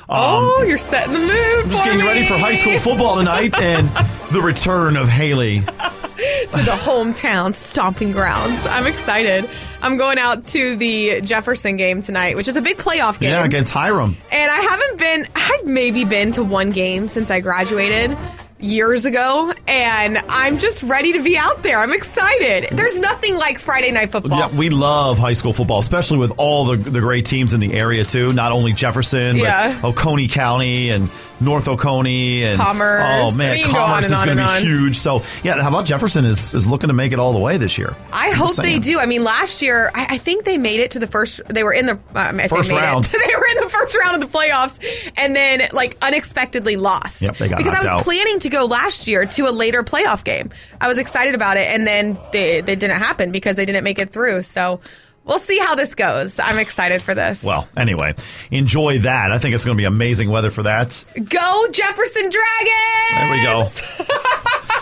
Um, 0.07 0.17
oh, 0.19 0.63
you're 0.65 0.77
setting 0.77 1.13
the 1.13 1.19
mood. 1.19 1.29
I'm 1.31 1.69
just 1.69 1.79
for 1.79 1.85
getting 1.85 1.99
me. 1.99 2.07
ready 2.07 2.23
for 2.25 2.37
high 2.37 2.53
school 2.55 2.79
football 2.79 3.17
tonight 3.17 3.55
and 3.59 3.89
the 4.31 4.41
return 4.41 4.95
of 4.95 5.09
Haley. 5.09 5.59
to 5.61 5.65
the 5.65 6.77
hometown 6.85 7.53
stomping 7.53 8.13
grounds. 8.13 8.65
I'm 8.67 8.87
excited. 8.87 9.49
I'm 9.85 9.97
going 9.97 10.17
out 10.17 10.41
to 10.45 10.75
the 10.77 11.21
Jefferson 11.21 11.77
game 11.77 12.01
tonight, 12.01 12.35
which 12.37 12.47
is 12.47 12.57
a 12.57 12.61
big 12.61 12.77
playoff 12.77 13.19
game. 13.19 13.29
Yeah, 13.29 13.45
against 13.45 13.71
Hiram. 13.71 14.17
And 14.31 14.51
I 14.51 14.59
haven't 14.61 14.97
been, 14.97 15.27
I've 15.35 15.65
maybe 15.67 16.03
been 16.05 16.31
to 16.31 16.43
one 16.43 16.71
game 16.71 17.07
since 17.07 17.29
I 17.29 17.39
graduated 17.39 18.17
years 18.65 19.05
ago, 19.05 19.53
and 19.67 20.17
I'm 20.29 20.59
just 20.59 20.83
ready 20.83 21.13
to 21.13 21.21
be 21.23 21.37
out 21.37 21.63
there. 21.63 21.79
I'm 21.79 21.93
excited. 21.93 22.69
There's 22.71 22.99
nothing 22.99 23.35
like 23.35 23.59
Friday 23.59 23.91
night 23.91 24.11
football. 24.11 24.37
Yeah, 24.39 24.55
we 24.55 24.69
love 24.69 25.19
high 25.19 25.33
school 25.33 25.53
football, 25.53 25.79
especially 25.79 26.17
with 26.17 26.33
all 26.37 26.65
the, 26.65 26.75
the 26.77 26.99
great 26.99 27.25
teams 27.25 27.53
in 27.53 27.59
the 27.59 27.73
area 27.73 28.03
too. 28.03 28.33
Not 28.33 28.51
only 28.51 28.73
Jefferson, 28.73 29.37
Yeah. 29.37 29.79
but 29.81 29.89
Oconee 29.89 30.27
County 30.27 30.89
and 30.89 31.09
North 31.39 31.67
Oconee 31.67 32.43
and 32.43 32.57
Commerce. 32.59 33.03
Oh 33.33 33.37
man, 33.37 33.57
can 33.57 33.67
go 33.73 33.85
Commerce 33.85 34.05
is 34.05 34.11
going 34.21 34.27
to 34.29 34.35
be 34.35 34.41
on. 34.41 34.61
huge. 34.61 34.95
So 34.97 35.21
yeah, 35.43 35.61
how 35.61 35.69
about 35.69 35.85
Jefferson 35.85 36.25
is 36.25 36.53
is 36.53 36.67
looking 36.67 36.87
to 36.87 36.93
make 36.93 37.11
it 37.11 37.19
all 37.19 37.33
the 37.33 37.39
way 37.39 37.57
this 37.57 37.77
year? 37.77 37.95
I 38.13 38.31
Just 38.33 38.57
hope 38.57 38.65
they 38.65 38.79
do. 38.79 38.99
I 38.99 39.05
mean, 39.05 39.23
last 39.23 39.61
year 39.61 39.91
I, 39.93 40.07
I 40.11 40.17
think 40.17 40.45
they 40.45 40.57
made 40.57 40.79
it 40.79 40.91
to 40.91 40.99
the 40.99 41.07
first. 41.07 41.41
They 41.49 41.63
were 41.63 41.73
in 41.73 41.85
the 41.85 41.99
um, 42.15 42.39
First 42.47 42.71
made 42.71 42.77
it. 42.77 42.81
round. 42.81 43.05
they 43.11 43.17
were 43.37 43.44
the 43.65 43.69
first 43.77 43.97
round 43.97 44.21
of 44.21 44.31
the 44.31 44.37
playoffs, 44.37 44.83
and 45.17 45.35
then 45.35 45.61
like 45.73 45.97
unexpectedly 46.01 46.75
lost. 46.75 47.21
Yep, 47.23 47.37
they 47.37 47.49
got 47.49 47.57
because 47.57 47.73
I 47.73 47.79
was 47.79 47.87
out. 47.87 48.01
planning 48.01 48.39
to 48.39 48.49
go 48.49 48.65
last 48.65 49.07
year 49.07 49.25
to 49.25 49.41
a 49.43 49.51
later 49.51 49.83
playoff 49.83 50.23
game. 50.23 50.51
I 50.79 50.87
was 50.87 50.97
excited 50.97 51.35
about 51.35 51.57
it, 51.57 51.67
and 51.67 51.85
then 51.85 52.17
they 52.31 52.61
they 52.61 52.75
didn't 52.75 52.97
happen 52.97 53.31
because 53.31 53.55
they 53.55 53.65
didn't 53.65 53.83
make 53.83 53.99
it 53.99 54.11
through. 54.11 54.43
So 54.43 54.79
we'll 55.23 55.39
see 55.39 55.57
how 55.59 55.75
this 55.75 55.95
goes. 55.95 56.39
I'm 56.39 56.59
excited 56.59 57.01
for 57.01 57.13
this. 57.15 57.43
Well, 57.43 57.67
anyway, 57.75 58.13
enjoy 58.51 58.99
that. 58.99 59.31
I 59.31 59.37
think 59.39 59.55
it's 59.55 59.65
going 59.65 59.75
to 59.75 59.81
be 59.81 59.85
amazing 59.85 60.29
weather 60.29 60.51
for 60.51 60.63
that. 60.63 61.03
go 61.15 61.65
Jefferson 61.71 62.29
Dragons! 62.29 63.11
There 63.15 63.31
we 63.31 63.43
go. 63.43 63.65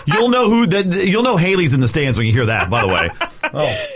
you'll 0.18 0.28
know 0.28 0.50
who 0.50 0.66
that. 0.66 0.92
You'll 1.06 1.22
know 1.22 1.36
Haley's 1.36 1.72
in 1.74 1.80
the 1.80 1.88
stands 1.88 2.18
when 2.18 2.26
you 2.26 2.32
hear 2.32 2.46
that. 2.46 2.70
By 2.70 2.82
the 2.82 2.88
way. 2.88 3.10
Oh. 3.56 3.86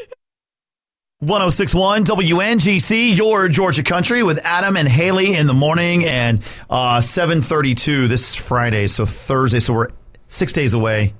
1061 1.21 2.05
WNGC, 2.05 3.17
your 3.17 3.49
Georgia 3.49 3.83
country, 3.83 4.23
with 4.23 4.39
Adam 4.45 4.77
and 4.77 4.87
Haley 4.87 5.35
in 5.35 5.49
the 5.49 5.53
morning 5.53 6.05
and 6.05 6.41
uh, 6.71 7.01
732 7.01 8.07
this 8.07 8.37
Friday, 8.37 8.87
so 8.87 9.05
Thursday. 9.05 9.59
So 9.59 9.75
we're 9.75 9.89
six 10.29 10.53
days 10.53 10.75
away 10.75 11.15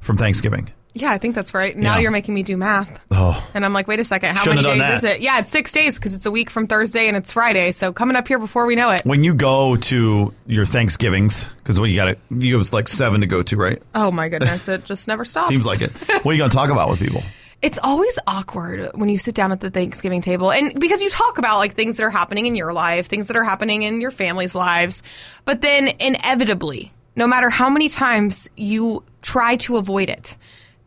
from 0.00 0.16
Thanksgiving. 0.16 0.72
Yeah, 0.92 1.12
I 1.12 1.18
think 1.18 1.36
that's 1.36 1.54
right. 1.54 1.76
Now 1.76 1.94
Yeah. 1.94 2.00
you're 2.02 2.10
making 2.10 2.34
me 2.34 2.42
do 2.42 2.56
math. 2.56 3.00
Oh, 3.12 3.48
And 3.54 3.64
I'm 3.64 3.72
like, 3.72 3.86
wait 3.86 4.00
a 4.00 4.04
second, 4.04 4.36
how 4.36 4.42
Shouldn't 4.42 4.64
many 4.64 4.76
days 4.80 4.98
is 4.98 5.04
it? 5.04 5.20
Yeah, 5.20 5.38
it's 5.38 5.50
six 5.50 5.70
days 5.70 6.00
because 6.00 6.16
it's 6.16 6.26
a 6.26 6.32
week 6.32 6.50
from 6.50 6.66
Thursday 6.66 7.06
and 7.06 7.16
it's 7.16 7.30
Friday. 7.30 7.70
So 7.70 7.92
coming 7.92 8.16
up 8.16 8.26
here 8.26 8.40
before 8.40 8.66
we 8.66 8.74
know 8.74 8.90
it. 8.90 9.04
when 9.04 9.22
you 9.22 9.34
go 9.34 9.76
to 9.76 10.34
your 10.48 10.64
Thanksgivings, 10.64 11.44
because 11.58 11.78
what 11.78 11.90
you 11.90 11.96
got 11.96 12.08
it, 12.08 12.18
you 12.28 12.58
have 12.58 12.72
like 12.72 12.88
seven 12.88 13.20
to 13.20 13.28
go 13.28 13.44
to, 13.44 13.56
right? 13.56 13.80
Oh 13.94 14.10
my 14.10 14.28
goodness, 14.28 14.68
it 14.68 14.84
just 14.84 15.06
never 15.06 15.24
stops. 15.24 15.46
Seems 15.46 15.64
like 15.64 15.80
it. 15.80 15.96
What 16.24 16.26
are 16.26 16.32
you 16.32 16.38
going 16.38 16.50
to 16.50 16.56
talk 16.56 16.70
about 16.70 16.90
with 16.90 16.98
people? 16.98 17.22
It's 17.64 17.78
always 17.82 18.18
awkward 18.26 18.90
when 18.92 19.08
you 19.08 19.16
sit 19.16 19.34
down 19.34 19.50
at 19.50 19.60
the 19.60 19.70
Thanksgiving 19.70 20.20
table 20.20 20.52
and 20.52 20.78
because 20.78 21.00
you 21.00 21.08
talk 21.08 21.38
about 21.38 21.56
like 21.56 21.72
things 21.72 21.96
that 21.96 22.04
are 22.04 22.10
happening 22.10 22.44
in 22.44 22.56
your 22.56 22.74
life, 22.74 23.06
things 23.06 23.28
that 23.28 23.38
are 23.38 23.42
happening 23.42 23.84
in 23.84 24.02
your 24.02 24.10
family's 24.10 24.54
lives, 24.54 25.02
but 25.46 25.62
then 25.62 25.88
inevitably, 25.98 26.92
no 27.16 27.26
matter 27.26 27.48
how 27.48 27.70
many 27.70 27.88
times 27.88 28.50
you 28.54 29.02
try 29.22 29.56
to 29.56 29.78
avoid 29.78 30.10
it, 30.10 30.36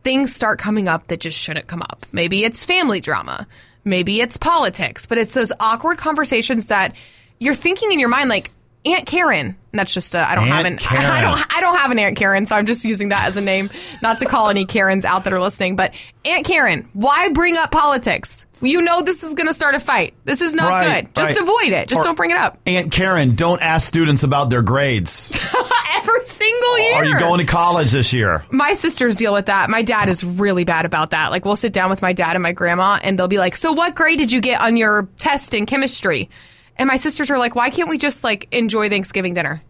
things 0.04 0.32
start 0.32 0.60
coming 0.60 0.86
up 0.86 1.08
that 1.08 1.18
just 1.18 1.36
shouldn't 1.36 1.66
come 1.66 1.82
up. 1.82 2.06
Maybe 2.12 2.44
it's 2.44 2.64
family 2.64 3.00
drama, 3.00 3.48
maybe 3.84 4.20
it's 4.20 4.36
politics, 4.36 5.04
but 5.04 5.18
it's 5.18 5.34
those 5.34 5.50
awkward 5.58 5.98
conversations 5.98 6.66
that 6.66 6.94
you're 7.40 7.54
thinking 7.54 7.90
in 7.90 7.98
your 7.98 8.08
mind 8.08 8.28
like 8.28 8.52
Aunt 8.88 9.06
Karen. 9.06 9.56
And 9.72 9.78
that's 9.78 9.92
just 9.92 10.14
a, 10.14 10.20
I 10.26 10.34
don't 10.34 10.48
have 10.48 10.64
Aunt 10.66 10.80
an 10.80 10.88
I 10.90 10.96
Karen. 10.96 11.22
don't 11.22 11.56
I 11.56 11.60
don't 11.60 11.76
have 11.76 11.90
an 11.90 11.98
Aunt 11.98 12.16
Karen, 12.16 12.46
so 12.46 12.56
I'm 12.56 12.66
just 12.66 12.84
using 12.84 13.10
that 13.10 13.28
as 13.28 13.36
a 13.36 13.40
name, 13.40 13.68
not 14.02 14.18
to 14.20 14.24
call 14.26 14.48
any 14.48 14.64
Karens 14.64 15.04
out 15.04 15.24
that 15.24 15.32
are 15.32 15.40
listening. 15.40 15.76
But 15.76 15.94
Aunt 16.24 16.44
Karen, 16.46 16.88
why 16.94 17.28
bring 17.32 17.56
up 17.56 17.70
politics? 17.70 18.46
You 18.60 18.80
know 18.82 19.02
this 19.02 19.22
is 19.22 19.34
going 19.34 19.46
to 19.46 19.54
start 19.54 19.74
a 19.76 19.80
fight. 19.80 20.14
This 20.24 20.40
is 20.40 20.54
not 20.54 20.68
Right, 20.70 21.04
good. 21.04 21.14
Just 21.14 21.38
right. 21.38 21.42
avoid 21.42 21.72
it. 21.78 21.88
Just 21.88 22.00
Or- 22.00 22.04
don't 22.04 22.16
bring 22.16 22.30
it 22.32 22.36
up. 22.36 22.58
Aunt 22.66 22.90
Karen, 22.90 23.34
don't 23.36 23.62
ask 23.62 23.86
students 23.86 24.24
about 24.24 24.50
their 24.50 24.62
grades. 24.62 25.28
Every 25.96 26.24
single 26.26 26.78
year. 26.80 26.94
Are 26.94 27.04
you 27.04 27.18
going 27.20 27.38
to 27.38 27.44
college 27.50 27.92
this 27.92 28.12
year? 28.12 28.44
my 28.50 28.72
sisters 28.72 29.16
deal 29.16 29.32
with 29.32 29.46
that. 29.46 29.68
My 29.70 29.82
dad 29.82 30.08
is 30.08 30.24
really 30.24 30.64
bad 30.64 30.86
about 30.86 31.10
that. 31.10 31.30
Like 31.30 31.44
we'll 31.44 31.56
sit 31.56 31.72
down 31.72 31.90
with 31.90 32.02
my 32.02 32.12
dad 32.12 32.34
and 32.36 32.42
my 32.42 32.52
grandma 32.52 32.98
and 33.02 33.18
they'll 33.18 33.28
be 33.28 33.38
like, 33.38 33.56
"So 33.56 33.72
what 33.72 33.94
grade 33.94 34.18
did 34.18 34.32
you 34.32 34.40
get 34.40 34.60
on 34.60 34.76
your 34.76 35.08
test 35.18 35.54
in 35.54 35.66
chemistry?" 35.66 36.28
And 36.78 36.86
my 36.88 36.96
sisters 36.96 37.30
are 37.30 37.38
like, 37.38 37.54
"Why 37.54 37.70
can't 37.70 37.88
we 37.88 37.98
just 37.98 38.22
like 38.24 38.48
enjoy 38.52 38.88
Thanksgiving 38.88 39.34
dinner?" 39.34 39.62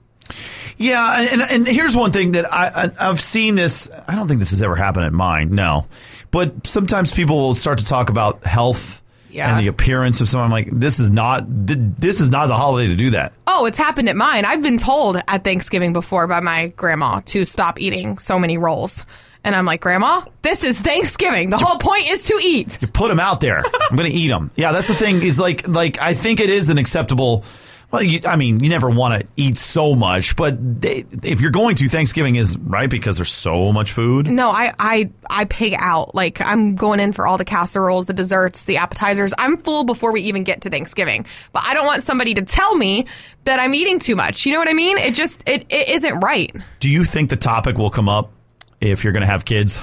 Yeah, 0.77 1.21
and, 1.21 1.41
and, 1.43 1.51
and 1.51 1.67
here's 1.67 1.97
one 1.97 2.13
thing 2.13 2.33
that 2.33 2.53
I, 2.53 2.85
I 3.01 3.09
I've 3.11 3.21
seen 3.21 3.55
this. 3.57 3.91
I 4.07 4.15
don't 4.15 4.29
think 4.29 4.39
this 4.41 4.51
has 4.51 4.63
ever 4.63 4.77
happened 4.77 5.07
at 5.07 5.13
mine. 5.13 5.51
No, 5.55 5.87
but 6.31 6.67
sometimes 6.67 7.13
people 7.13 7.37
will 7.39 7.55
start 7.55 7.79
to 7.79 7.85
talk 7.87 8.11
about 8.11 8.45
health 8.45 9.03
Yeah. 9.31 9.51
and 9.51 9.61
the 9.65 9.69
appearance 9.69 10.21
of 10.21 10.29
someone. 10.29 10.47
I'm 10.47 10.53
like, 10.53 10.71
this 10.71 11.01
is 11.01 11.11
not 11.11 11.45
this 11.49 12.21
is 12.21 12.31
not 12.31 12.47
the 12.47 12.57
holiday 12.57 12.89
to 12.89 12.97
do 12.97 13.11
that. 13.11 13.33
Oh, 13.47 13.67
it's 13.67 13.79
happened 13.79 14.09
at 14.09 14.17
mine. 14.17 14.45
I've 14.45 14.63
been 14.63 14.79
told 14.79 15.17
at 15.27 15.43
Thanksgiving 15.43 15.93
before 15.93 16.27
by 16.29 16.41
my 16.41 16.69
grandma 16.77 17.21
to 17.27 17.45
stop 17.45 17.81
eating 17.81 18.19
so 18.19 18.39
many 18.39 18.57
rolls. 18.59 19.05
And 19.45 19.55
I'm 19.55 19.65
like, 19.65 19.81
Grandma, 19.81 20.23
this 20.43 20.65
is 20.65 20.81
Thanksgiving. 20.81 21.51
The 21.51 21.59
whole 21.59 21.79
point 21.79 22.07
is 22.09 22.25
to 22.27 22.39
eat. 22.43 22.81
You 22.83 22.89
put 22.89 23.09
them 23.09 23.21
out 23.21 23.41
there. 23.41 23.59
I'm 23.91 23.97
going 23.97 24.11
to 24.11 24.17
eat 24.17 24.29
them. 24.29 24.51
Yeah, 24.57 24.73
that's 24.73 24.89
the 24.89 24.95
thing. 24.95 25.23
Is 25.23 25.39
like 25.39 25.67
like 25.69 26.01
I 26.01 26.15
think 26.15 26.41
it 26.41 26.51
is 26.51 26.71
an 26.71 26.79
acceptable 26.79 27.45
Well, 27.91 28.03
you, 28.03 28.21
I 28.27 28.37
mean, 28.37 28.63
you 28.63 28.69
never 28.69 28.91
want 28.91 29.19
to 29.19 29.33
eat 29.37 29.57
so 29.57 29.95
much, 29.95 30.37
but 30.37 30.59
they, 30.83 31.07
if 31.23 31.41
you're 31.41 31.51
going 31.51 31.75
to, 31.77 31.89
Thanksgiving 31.89 32.37
is 32.37 32.59
right 32.59 32.91
because 32.91 33.17
there's 33.17 33.33
so 33.33 33.73
much 33.73 33.93
food. 33.93 34.27
No, 34.27 34.51
I, 34.51 34.75
I 34.79 35.11
I 35.31 35.45
pig 35.47 35.75
out. 35.79 36.15
Like 36.15 36.41
I'm 36.43 36.75
going 36.75 37.01
in 37.01 37.15
for 37.15 37.27
all 37.27 37.39
the 37.39 37.47
casseroles, 37.47 38.07
the 38.07 38.13
desserts, 38.13 38.67
the 38.67 38.77
appetizers. 38.77 39.33
I'm 39.39 39.57
full 39.57 39.85
before 39.85 40.13
we 40.13 40.21
even 40.23 40.45
get 40.45 40.63
to 40.63 40.71
Thanksgiving. 40.71 41.25
But 41.53 41.63
I 41.65 41.73
don't 41.73 41.87
want 41.87 42.03
somebody 42.03 42.35
to 42.35 42.43
tell 42.43 42.77
me 42.77 43.07
that 43.45 43.59
I'm 43.59 43.73
eating 43.73 44.01
too 44.01 44.17
much. 44.17 44.45
You 44.45 44.53
know 44.53 44.59
what 44.59 44.69
I 44.69 44.75
mean? 44.75 44.99
It 44.99 45.15
just 45.15 45.49
it, 45.49 45.65
it 45.71 45.89
isn't 45.89 46.21
right. 46.21 46.55
Do 46.81 46.91
you 46.91 47.05
think 47.05 47.31
the 47.31 47.37
topic 47.37 47.79
will 47.79 47.91
come 47.91 48.09
up 48.11 48.33
if 48.81 49.05
you're 49.05 49.13
going 49.13 49.23
to 49.25 49.31
have 49.31 49.45
kids? 49.45 49.79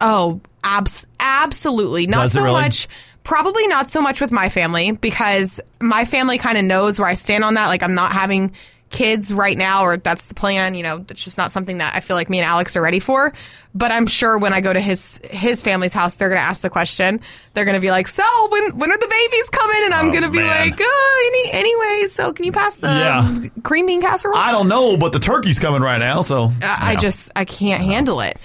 Oh, 0.00 0.40
abs- 0.64 1.06
absolutely. 1.20 2.06
Not 2.06 2.22
Does 2.22 2.32
so 2.32 2.42
really? 2.42 2.60
much. 2.60 2.88
Probably 3.24 3.66
not 3.66 3.90
so 3.90 4.00
much 4.00 4.20
with 4.20 4.32
my 4.32 4.48
family 4.48 4.92
because 4.92 5.60
my 5.80 6.04
family 6.04 6.38
kind 6.38 6.56
of 6.56 6.64
knows 6.64 6.98
where 6.98 7.08
I 7.08 7.14
stand 7.14 7.44
on 7.44 7.54
that. 7.54 7.66
Like 7.66 7.82
I'm 7.82 7.94
not 7.94 8.12
having 8.12 8.52
kids 8.90 9.32
right 9.32 9.56
now, 9.58 9.84
or 9.84 9.96
that's 9.98 10.26
the 10.26 10.34
plan. 10.34 10.74
You 10.74 10.82
know, 10.82 11.04
it's 11.08 11.22
just 11.24 11.36
not 11.38 11.52
something 11.52 11.78
that 11.78 11.94
I 11.94 12.00
feel 12.00 12.16
like 12.16 12.30
me 12.30 12.38
and 12.38 12.46
Alex 12.46 12.76
are 12.76 12.82
ready 12.82 13.00
for. 13.00 13.32
But 13.74 13.92
I'm 13.92 14.06
sure 14.06 14.38
when 14.38 14.52
I 14.54 14.60
go 14.60 14.72
to 14.72 14.80
his 14.80 15.20
his 15.30 15.62
family's 15.62 15.92
house, 15.92 16.14
they're 16.14 16.28
going 16.30 16.40
to 16.40 16.44
ask 16.44 16.62
the 16.62 16.70
question. 16.70 17.20
They're 17.54 17.64
going 17.66 17.74
to 17.76 17.80
be 17.80 17.90
like, 17.90 18.08
"So 18.08 18.24
when 18.50 18.78
when 18.78 18.90
are 18.90 18.96
the 18.96 19.06
babies 19.08 19.50
coming?" 19.50 19.82
And 19.84 19.94
I'm 19.94 20.08
Oh, 20.08 20.10
going 20.10 20.24
to 20.24 20.30
be 20.30 20.38
man. 20.38 20.70
like, 20.70 20.78
oh, 20.80 21.30
any, 21.52 21.52
"Anyway, 21.52 22.06
so 22.08 22.32
can 22.32 22.44
you 22.46 22.52
pass 22.52 22.76
the 22.76 22.88
Yeah. 22.88 23.48
cream 23.62 23.86
bean 23.86 24.00
casserole?" 24.00 24.36
I 24.38 24.50
don't 24.52 24.68
know, 24.68 24.96
but 24.96 25.12
the 25.12 25.20
turkey's 25.20 25.58
coming 25.58 25.82
right 25.82 25.98
now, 25.98 26.22
so 26.22 26.44
uh, 26.44 26.50
I 26.62 26.92
I 26.92 26.96
just 26.96 27.30
I 27.36 27.44
can't 27.44 27.82
handle 27.82 28.20
it. 28.20 28.38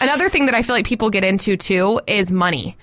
Another 0.00 0.28
thing 0.28 0.46
that 0.46 0.54
I 0.54 0.62
feel 0.62 0.74
like 0.74 0.86
people 0.86 1.10
get 1.10 1.24
into 1.24 1.56
too 1.56 2.00
is 2.06 2.32
money. 2.32 2.76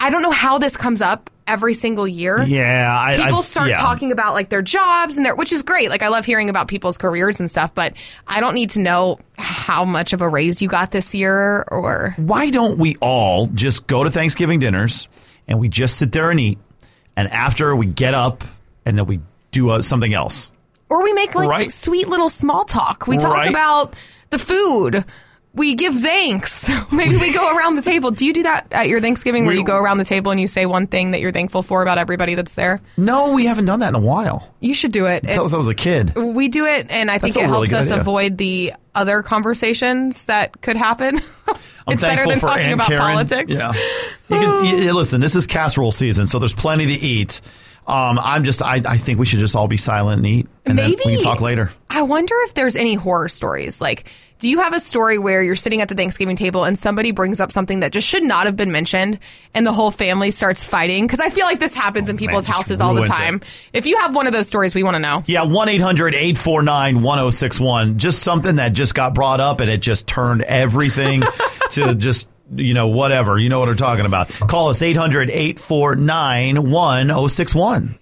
I 0.00 0.10
don't 0.10 0.22
know 0.22 0.30
how 0.30 0.58
this 0.58 0.76
comes 0.76 1.00
up 1.02 1.30
every 1.46 1.74
single 1.74 2.06
year. 2.06 2.42
Yeah, 2.42 2.94
I- 2.96 3.16
people 3.16 3.38
I've- 3.38 3.42
start 3.46 3.68
yeah. 3.70 3.76
talking 3.76 4.12
about 4.12 4.34
like 4.34 4.48
their 4.50 4.62
jobs 4.62 5.16
and 5.16 5.24
their, 5.26 5.34
which 5.34 5.52
is 5.52 5.62
great. 5.62 5.88
Like 5.90 6.02
I 6.02 6.08
love 6.08 6.24
hearing 6.24 6.50
about 6.50 6.68
people's 6.68 6.98
careers 6.98 7.40
and 7.40 7.48
stuff, 7.50 7.74
but 7.74 7.94
I 8.26 8.40
don't 8.40 8.54
need 8.54 8.70
to 8.70 8.80
know 8.80 9.18
how 9.38 9.84
much 9.84 10.12
of 10.12 10.20
a 10.20 10.28
raise 10.28 10.60
you 10.62 10.68
got 10.68 10.90
this 10.90 11.14
year 11.14 11.64
or 11.70 12.14
why 12.18 12.50
don't 12.50 12.78
we 12.78 12.96
all 13.00 13.46
just 13.46 13.86
go 13.86 14.04
to 14.04 14.10
Thanksgiving 14.10 14.60
dinners 14.60 15.08
and 15.48 15.58
we 15.58 15.68
just 15.68 15.96
sit 15.96 16.12
there 16.12 16.30
and 16.30 16.38
eat, 16.38 16.58
and 17.16 17.28
after 17.32 17.74
we 17.74 17.86
get 17.86 18.12
up 18.14 18.44
and 18.84 18.98
then 18.98 19.06
we 19.06 19.20
do 19.50 19.70
uh, 19.70 19.80
something 19.80 20.12
else. 20.12 20.52
or 20.90 21.02
we 21.02 21.12
make 21.14 21.34
like 21.34 21.48
Right. 21.48 21.72
sweet 21.72 22.08
little 22.08 22.28
small 22.28 22.64
talk. 22.64 23.06
We 23.06 23.16
talk 23.18 23.34
Right. 23.34 23.50
about 23.50 23.94
the 24.30 24.38
food. 24.38 25.04
We 25.58 25.74
give 25.74 25.94
thanks. 25.94 26.70
Maybe 26.92 27.16
we 27.16 27.32
go 27.34 27.56
around 27.56 27.76
the 27.76 27.82
table. 27.82 28.10
Do 28.12 28.24
you 28.24 28.32
do 28.32 28.44
that 28.44 28.68
at 28.72 28.88
your 28.88 29.00
Thanksgiving 29.00 29.44
where 29.44 29.52
We- 29.54 29.60
you 29.60 29.66
go 29.66 29.76
around 29.76 29.98
the 29.98 30.04
table 30.04 30.30
and 30.30 30.40
you 30.40 30.48
say 30.48 30.64
one 30.66 30.86
thing 30.86 31.10
that 31.10 31.20
you're 31.20 31.32
thankful 31.32 31.62
for 31.62 31.82
about 31.82 31.98
everybody 31.98 32.34
that's 32.34 32.54
there? 32.54 32.80
No, 32.96 33.32
we 33.32 33.44
haven't 33.46 33.66
done 33.66 33.80
that 33.80 33.88
in 33.90 33.94
a 33.94 34.00
while. 34.00 34.54
You 34.60 34.72
should 34.74 34.92
do 34.92 35.06
it. 35.06 35.24
Until 35.24 35.52
I 35.52 35.58
was 35.58 35.68
a 35.68 35.74
kid. 35.74 36.14
We 36.16 36.48
do 36.48 36.64
it, 36.64 36.86
and 36.90 37.10
I 37.10 37.18
think 37.18 37.36
it 37.36 37.40
really 37.40 37.68
helps 37.68 37.72
us 37.74 37.90
idea. 37.90 38.00
avoid 38.00 38.38
the 38.38 38.72
other 38.94 39.22
conversations 39.22 40.24
that 40.26 40.60
could 40.62 40.76
happen. 40.76 41.20
I'm 41.86 41.94
it's 41.94 42.02
better 42.02 42.26
than 42.26 42.38
for 42.38 42.48
talking 42.48 42.64
Aunt 42.64 42.74
about 42.74 42.86
Karen. 42.88 43.02
politics. 43.02 43.50
Yeah. 43.52 43.72
You 44.28 44.36
can, 44.36 44.48
y- 44.64 44.72
y- 44.86 44.90
listen, 44.92 45.20
this 45.20 45.34
is 45.34 45.46
casserole 45.46 45.90
season, 45.92 46.26
so 46.26 46.38
there's 46.38 46.52
plenty 46.54 46.86
to 46.86 46.92
eat. 46.92 47.40
Um, 47.88 48.18
I'm 48.22 48.44
just, 48.44 48.62
I, 48.62 48.82
I 48.86 48.98
think 48.98 49.18
we 49.18 49.24
should 49.24 49.38
just 49.38 49.56
all 49.56 49.66
be 49.66 49.78
silent 49.78 50.18
and 50.18 50.26
eat, 50.26 50.46
and 50.66 50.76
Maybe 50.76 50.96
then 50.96 51.02
we 51.06 51.16
can 51.16 51.24
talk 51.24 51.40
later. 51.40 51.70
I 51.88 52.02
wonder 52.02 52.34
if 52.40 52.52
there's 52.52 52.76
any 52.76 52.94
horror 52.94 53.30
stories. 53.30 53.80
Like, 53.80 54.04
do 54.38 54.50
you 54.50 54.60
have 54.60 54.74
a 54.74 54.78
story 54.78 55.18
where 55.18 55.42
you're 55.42 55.56
sitting 55.56 55.80
at 55.80 55.88
the 55.88 55.94
Thanksgiving 55.94 56.36
table 56.36 56.64
and 56.64 56.78
somebody 56.78 57.12
brings 57.12 57.40
up 57.40 57.50
something 57.50 57.80
that 57.80 57.90
just 57.90 58.06
should 58.06 58.22
not 58.22 58.44
have 58.44 58.56
been 58.56 58.70
mentioned, 58.70 59.18
and 59.54 59.66
the 59.66 59.72
whole 59.72 59.90
family 59.90 60.30
starts 60.30 60.62
fighting? 60.62 61.06
Because 61.06 61.18
I 61.18 61.30
feel 61.30 61.46
like 61.46 61.60
this 61.60 61.74
happens 61.74 62.10
in 62.10 62.18
people's 62.18 62.46
just 62.46 62.56
houses 62.58 62.80
all 62.82 62.92
the 62.92 63.00
ruins 63.00 63.08
it. 63.08 63.18
time. 63.18 63.40
If 63.72 63.86
you 63.86 63.98
have 64.00 64.14
one 64.14 64.26
of 64.26 64.34
those 64.34 64.46
stories, 64.46 64.74
we 64.74 64.82
want 64.82 64.96
to 64.96 65.00
know. 65.00 65.24
Yeah, 65.26 65.44
1 65.44 65.68
800 65.70 66.14
849 66.14 67.02
1061. 67.02 67.96
Just 67.96 68.22
something 68.22 68.56
that 68.56 68.74
just 68.74 68.94
got 68.94 69.14
brought 69.14 69.40
up 69.40 69.60
and 69.60 69.70
it 69.70 69.78
just 69.78 70.06
turned 70.06 70.42
everything 70.42 71.22
to 71.70 71.94
just, 71.94 72.28
you 72.54 72.74
know, 72.74 72.88
whatever. 72.88 73.38
You 73.38 73.48
know 73.48 73.60
what 73.60 73.68
we're 73.68 73.74
talking 73.74 74.06
about. 74.06 74.28
Call 74.28 74.68
us 74.68 74.82
800 74.82 75.30
849 75.30 76.70
1061. 76.70 77.98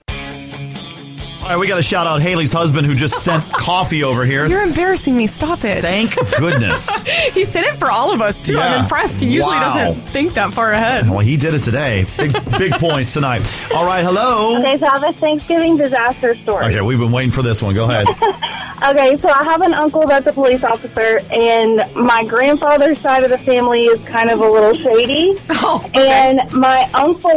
All 1.46 1.52
right, 1.52 1.58
we 1.60 1.68
got 1.68 1.76
to 1.76 1.82
shout 1.82 2.08
out 2.08 2.20
Haley's 2.22 2.52
husband 2.52 2.88
who 2.88 2.94
just 2.96 3.22
sent 3.22 3.44
coffee 3.52 4.02
over 4.02 4.24
here. 4.24 4.46
You're 4.46 4.64
embarrassing 4.64 5.16
me. 5.16 5.28
Stop 5.28 5.64
it. 5.64 5.80
Thank 5.80 6.16
goodness. 6.38 7.02
he 7.28 7.44
sent 7.44 7.68
it 7.68 7.76
for 7.76 7.88
all 7.88 8.12
of 8.12 8.20
us 8.20 8.42
too. 8.42 8.54
Yeah. 8.54 8.74
I'm 8.74 8.80
impressed. 8.82 9.22
He 9.22 9.26
usually 9.30 9.54
Wow. 9.54 9.74
doesn't 9.74 10.00
think 10.10 10.34
that 10.34 10.52
far 10.52 10.72
ahead. 10.72 11.08
Well, 11.08 11.20
he 11.20 11.36
did 11.36 11.54
it 11.54 11.62
today. 11.62 12.04
Big, 12.16 12.32
big 12.58 12.72
points 12.72 13.12
tonight. 13.14 13.48
All 13.72 13.86
right, 13.86 14.04
hello. 14.04 14.58
Okay, 14.58 14.76
so 14.76 14.86
I 14.88 14.90
have 14.98 15.04
a 15.04 15.12
Thanksgiving 15.12 15.76
disaster 15.76 16.34
story. 16.34 16.64
Okay, 16.66 16.80
we've 16.80 16.98
been 16.98 17.12
waiting 17.12 17.30
for 17.30 17.42
this 17.42 17.62
one. 17.62 17.74
Go 17.76 17.88
ahead. 17.88 18.08
Okay, 18.84 19.16
so 19.16 19.30
I 19.30 19.42
have 19.42 19.62
an 19.62 19.72
uncle 19.72 20.06
that's 20.06 20.26
a 20.26 20.32
police 20.34 20.62
officer, 20.62 21.18
and 21.32 21.82
my 21.94 22.22
grandfather's 22.26 23.00
side 23.00 23.24
of 23.24 23.30
the 23.30 23.38
family 23.38 23.86
is 23.86 23.98
kind 24.04 24.28
of 24.30 24.40
a 24.42 24.46
little 24.46 24.74
shady. 24.74 25.34
Oh, 25.48 25.82
And 25.94 26.42
my 26.52 26.82
uncle, 26.92 27.30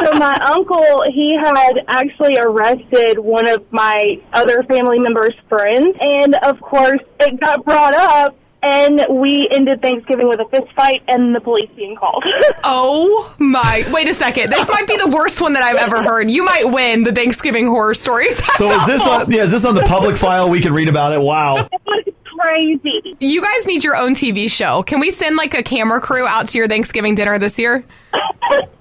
so 0.00 0.12
my 0.14 0.34
uncle, 0.50 1.02
he 1.10 1.36
had 1.36 1.84
actually 1.88 2.36
arrested 2.38 3.18
one 3.18 3.48
of 3.48 3.70
my 3.72 4.20
other 4.32 4.62
family 4.64 4.98
members' 4.98 5.34
friends, 5.48 5.96
and 6.00 6.34
of 6.36 6.60
course, 6.60 7.00
it 7.20 7.40
got 7.40 7.64
brought 7.64 7.94
up. 7.94 8.36
And 8.60 9.06
we 9.08 9.48
ended 9.52 9.80
Thanksgiving 9.80 10.26
with 10.26 10.40
a 10.40 10.44
fist 10.46 10.66
fight 10.74 11.04
and 11.06 11.32
the 11.32 11.40
police 11.40 11.70
being 11.76 11.94
called. 11.94 12.24
Oh 12.64 13.32
my! 13.38 13.84
Wait 13.92 14.08
a 14.08 14.14
second. 14.14 14.50
This 14.50 14.68
might 14.68 14.88
be 14.88 14.96
the 14.96 15.08
worst 15.08 15.40
one 15.40 15.52
that 15.52 15.62
I've 15.62 15.76
ever 15.76 16.02
heard. 16.02 16.28
You 16.28 16.44
might 16.44 16.64
win 16.64 17.04
the 17.04 17.12
Thanksgiving 17.12 17.68
horror 17.68 17.94
stories. 17.94 18.36
So 18.56 18.68
is 18.72 18.84
this 18.84 19.06
on, 19.06 19.30
yeah, 19.30 19.44
is 19.44 19.52
this 19.52 19.64
on 19.64 19.76
the 19.76 19.82
public 19.82 20.16
file? 20.16 20.50
We 20.50 20.60
can 20.60 20.72
read 20.72 20.88
about 20.88 21.12
it. 21.12 21.20
Wow. 21.20 21.68
crazy. 22.38 23.16
You 23.20 23.42
guys 23.42 23.66
need 23.66 23.84
your 23.84 23.96
own 23.96 24.14
TV 24.14 24.50
show. 24.50 24.82
Can 24.82 25.00
we 25.00 25.10
send 25.10 25.36
like 25.36 25.54
a 25.54 25.62
camera 25.62 26.00
crew 26.00 26.26
out 26.26 26.48
to 26.48 26.58
your 26.58 26.68
Thanksgiving 26.68 27.14
dinner 27.14 27.38
this 27.38 27.58
year? 27.58 27.84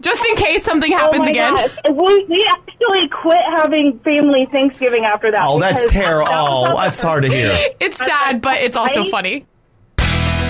Just 0.02 0.26
in 0.28 0.36
case 0.36 0.64
something 0.64 0.94
oh 0.94 0.98
happens 0.98 1.22
oh 1.22 1.24
my 1.24 1.30
again. 1.30 1.56
gosh. 1.56 1.72
We, 1.92 2.26
we 2.26 2.50
actually 2.52 3.10
quit 3.10 3.40
having 3.56 4.00
family 4.00 4.46
Thanksgiving 4.48 5.06
after 5.06 5.32
that. 5.32 5.44
Oh, 5.48 5.60
that's 5.60 5.86
terrible. 5.92 6.28
Oh, 6.32 6.78
that's 6.78 7.02
hard 7.02 7.24
to 7.24 7.30
hear. 7.30 7.52
It's 7.80 7.98
sad, 7.98 8.42
but 8.42 8.58
it's 8.60 8.78
also 8.78 9.02
Right? 9.02 9.12
funny. 9.12 9.46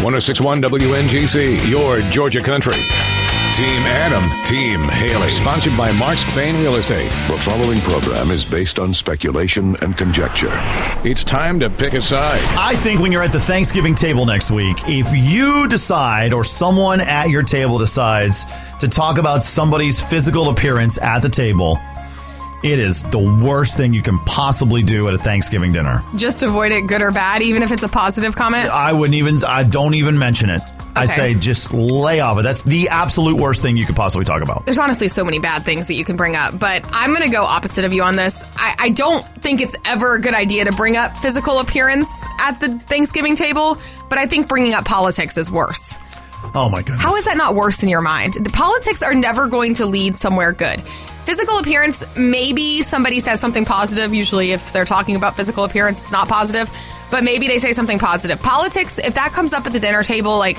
1061 0.03 0.61
WNGC, 0.61 1.69
your 1.69 1.99
Georgia 2.11 2.41
country. 2.43 2.73
Team 3.57 3.81
Adam, 3.87 4.45
Team 4.45 4.81
Haley. 4.87 5.31
Sponsored 5.31 5.75
by 5.75 5.91
Mark 5.93 6.19
Spain 6.19 6.61
Real 6.61 6.75
Estate. 6.75 7.09
The 7.27 7.39
following 7.39 7.79
program 7.79 8.29
is 8.29 8.45
based 8.45 8.77
on 8.77 8.93
speculation 8.93 9.75
and 9.81 9.97
conjecture. 9.97 10.51
It's 11.03 11.23
time 11.23 11.59
to 11.61 11.69
pick 11.71 11.95
a 11.95 12.01
side. 12.03 12.43
I 12.55 12.75
think 12.75 13.01
when 13.01 13.11
you're 13.11 13.23
at 13.23 13.31
the 13.31 13.39
Thanksgiving 13.39 13.95
table 13.95 14.27
next 14.27 14.51
week, 14.51 14.77
if 14.85 15.11
you 15.11 15.67
decide 15.67 16.33
or 16.33 16.43
someone 16.43 17.01
at 17.01 17.31
your 17.31 17.41
table 17.41 17.79
decides 17.79 18.45
to 18.79 18.87
talk 18.87 19.17
about 19.17 19.43
somebody's 19.43 19.99
physical 19.99 20.49
appearance 20.49 21.01
at 21.01 21.23
the 21.23 21.29
table, 21.29 21.79
it 22.63 22.77
is 22.77 23.01
the 23.05 23.39
worst 23.43 23.75
thing 23.75 23.91
you 23.91 24.03
can 24.03 24.19
possibly 24.25 24.83
do 24.83 25.07
at 25.07 25.15
a 25.15 25.17
Thanksgiving 25.17 25.73
dinner. 25.73 25.99
Just 26.15 26.43
avoid 26.43 26.71
it, 26.71 26.85
good 26.85 27.01
or 27.01 27.09
bad, 27.09 27.41
even 27.41 27.63
if 27.63 27.71
it's 27.71 27.81
a 27.81 27.89
positive 27.89 28.35
comment. 28.35 28.69
I 28.69 28.93
wouldn't 28.93 29.15
even, 29.15 29.43
I 29.43 29.63
don't 29.63 29.95
even 29.95 30.15
mention 30.19 30.51
it. 30.51 30.61
I 30.97 31.05
say 31.05 31.33
just 31.33 31.73
lay 31.73 32.19
off 32.19 32.39
it. 32.39 32.43
That's 32.43 32.63
the 32.63 32.89
absolute 32.89 33.37
worst 33.37 33.61
thing 33.61 33.77
you 33.77 33.85
could 33.85 33.95
possibly 33.95 34.25
talk 34.25 34.41
about. 34.41 34.65
There's 34.65 34.79
honestly 34.79 35.07
so 35.07 35.23
many 35.23 35.39
bad 35.39 35.65
things 35.65 35.87
that 35.87 35.95
you 35.95 36.03
can 36.03 36.15
bring 36.15 36.35
up, 36.35 36.59
but 36.59 36.83
I'm 36.91 37.11
going 37.11 37.23
to 37.23 37.29
go 37.29 37.43
opposite 37.43 37.85
of 37.85 37.93
you 37.93 38.03
on 38.03 38.15
this. 38.15 38.43
I, 38.55 38.75
I 38.79 38.89
don't 38.89 39.25
think 39.41 39.61
it's 39.61 39.75
ever 39.85 40.15
a 40.15 40.21
good 40.21 40.33
idea 40.33 40.65
to 40.65 40.71
bring 40.71 40.97
up 40.97 41.17
physical 41.17 41.59
appearance 41.59 42.09
at 42.39 42.59
the 42.59 42.79
Thanksgiving 42.79 43.35
table, 43.35 43.77
but 44.09 44.17
I 44.17 44.25
think 44.25 44.47
bringing 44.47 44.73
up 44.73 44.85
politics 44.85 45.37
is 45.37 45.51
worse. 45.51 45.97
Oh 46.55 46.69
my 46.69 46.81
goodness. 46.81 47.01
How 47.01 47.15
is 47.15 47.25
that 47.25 47.37
not 47.37 47.55
worse 47.55 47.83
in 47.83 47.89
your 47.89 48.01
mind? 48.01 48.33
The 48.35 48.49
politics 48.49 49.03
are 49.03 49.13
never 49.13 49.47
going 49.47 49.73
to 49.75 49.85
lead 49.85 50.15
somewhere 50.15 50.53
good. 50.53 50.81
Physical 51.25 51.57
appearance, 51.57 52.05
maybe 52.15 52.81
somebody 52.81 53.19
says 53.19 53.41
something 53.41 53.65
positive. 53.65 54.13
Usually, 54.13 54.53
if 54.53 54.71
they're 54.71 54.85
talking 54.85 55.17
about 55.17 55.35
physical 55.35 55.65
appearance, 55.65 56.01
it's 56.01 56.11
not 56.11 56.29
positive, 56.29 56.71
but 57.11 57.21
maybe 57.21 57.47
they 57.47 57.59
say 57.59 57.73
something 57.73 57.99
positive. 57.99 58.41
Politics, 58.41 58.97
if 58.97 59.15
that 59.15 59.33
comes 59.33 59.51
up 59.51 59.65
at 59.65 59.73
the 59.73 59.79
dinner 59.79 60.03
table, 60.03 60.37
like 60.37 60.57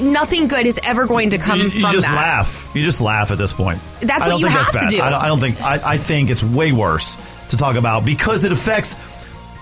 nothing 0.00 0.48
good 0.48 0.66
is 0.66 0.78
ever 0.82 1.06
going 1.06 1.30
to 1.30 1.38
come 1.38 1.58
you, 1.58 1.64
you 1.66 1.80
from 1.82 1.92
just 1.92 2.06
that. 2.06 2.14
laugh. 2.14 2.70
You 2.74 2.84
just 2.84 3.00
laugh 3.00 3.30
at 3.30 3.38
this 3.38 3.52
point. 3.52 3.80
That's 4.00 4.24
I 4.24 4.28
what 4.28 4.40
you 4.40 4.46
have 4.46 4.70
to 4.72 4.86
do. 4.88 5.00
I 5.00 5.10
don't, 5.10 5.22
I 5.22 5.28
don't 5.28 5.40
think. 5.40 5.60
I, 5.60 5.80
I 5.92 5.96
think 5.96 6.30
it's 6.30 6.42
way 6.42 6.72
worse 6.72 7.16
to 7.50 7.56
talk 7.56 7.76
about 7.76 8.04
because 8.04 8.44
it 8.44 8.52
affects. 8.52 8.96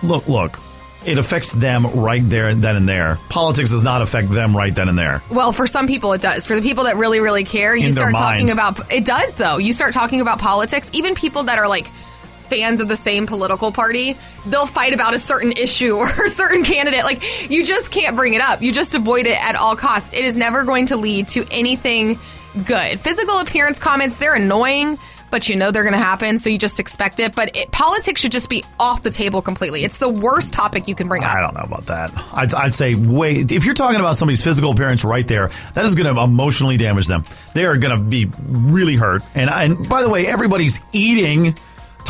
Look, 0.02 0.28
look. 0.28 0.58
It 1.04 1.16
affects 1.16 1.52
them 1.52 1.86
right 1.86 2.22
there 2.22 2.50
and 2.50 2.62
then 2.62 2.76
and 2.76 2.86
there. 2.86 3.18
Politics 3.30 3.70
does 3.70 3.82
not 3.82 4.02
affect 4.02 4.28
them 4.28 4.54
right 4.54 4.74
then 4.74 4.90
and 4.90 4.98
there. 4.98 5.22
Well, 5.30 5.50
for 5.50 5.66
some 5.66 5.86
people, 5.86 6.12
it 6.12 6.20
does. 6.20 6.46
For 6.46 6.54
the 6.54 6.60
people 6.60 6.84
that 6.84 6.96
really, 6.96 7.20
really 7.20 7.44
care, 7.44 7.74
you 7.74 7.86
In 7.86 7.92
start 7.94 8.14
talking 8.14 8.50
about 8.50 8.92
it. 8.92 9.06
Does 9.06 9.32
though? 9.34 9.56
You 9.56 9.72
start 9.72 9.94
talking 9.94 10.20
about 10.20 10.40
politics. 10.40 10.90
Even 10.92 11.14
people 11.14 11.44
that 11.44 11.58
are 11.58 11.68
like 11.68 11.90
fans 12.50 12.80
of 12.80 12.88
the 12.88 12.96
same 12.96 13.26
political 13.26 13.72
party, 13.72 14.16
they'll 14.46 14.66
fight 14.66 14.92
about 14.92 15.14
a 15.14 15.18
certain 15.18 15.52
issue 15.52 15.94
or 15.96 16.08
a 16.08 16.28
certain 16.28 16.64
candidate. 16.64 17.04
Like 17.04 17.50
you 17.50 17.64
just 17.64 17.90
can't 17.90 18.16
bring 18.16 18.34
it 18.34 18.42
up. 18.42 18.60
You 18.60 18.72
just 18.72 18.94
avoid 18.94 19.26
it 19.26 19.42
at 19.42 19.56
all 19.56 19.76
costs. 19.76 20.12
It 20.12 20.24
is 20.24 20.36
never 20.36 20.64
going 20.64 20.86
to 20.86 20.96
lead 20.96 21.28
to 21.28 21.46
anything 21.50 22.18
good. 22.66 23.00
Physical 23.00 23.38
appearance 23.38 23.78
comments, 23.78 24.18
they're 24.18 24.34
annoying. 24.34 24.98
but 25.30 25.48
you 25.48 25.54
know 25.54 25.70
they're 25.70 25.84
going 25.84 25.92
to 25.92 25.98
happen, 25.98 26.38
so 26.38 26.50
you 26.50 26.58
just 26.58 26.80
expect 26.80 27.20
it. 27.20 27.36
But 27.36 27.56
it, 27.56 27.70
politics 27.70 28.20
should 28.20 28.32
just 28.32 28.48
be 28.48 28.64
off 28.80 29.04
the 29.04 29.10
table 29.10 29.40
completely. 29.40 29.84
It's 29.84 29.98
the 29.98 30.08
worst 30.08 30.52
topic 30.52 30.88
you 30.88 30.96
can 30.96 31.06
bring 31.06 31.22
up. 31.22 31.32
I 31.32 31.40
don't 31.40 31.54
know 31.54 31.60
about 31.60 31.86
that. 31.86 32.10
I'd, 32.32 32.52
I'd 32.52 32.74
say 32.74 32.96
wait. 32.96 33.52
If 33.52 33.64
you're 33.64 33.74
talking 33.74 34.00
about 34.00 34.16
somebody's 34.16 34.42
physical 34.42 34.72
appearance 34.72 35.04
right 35.04 35.28
there, 35.28 35.50
that 35.74 35.84
is 35.84 35.94
going 35.94 36.12
to 36.12 36.20
emotionally 36.20 36.76
damage 36.76 37.06
them. 37.06 37.24
They 37.54 37.64
are 37.64 37.76
going 37.76 37.96
to 37.96 38.02
be 38.02 38.28
really 38.48 38.96
hurt. 38.96 39.22
And 39.36 39.48
and 39.50 39.88
by 39.88 40.02
the 40.02 40.10
way, 40.10 40.26
everybody's 40.26 40.80
eating 40.92 41.56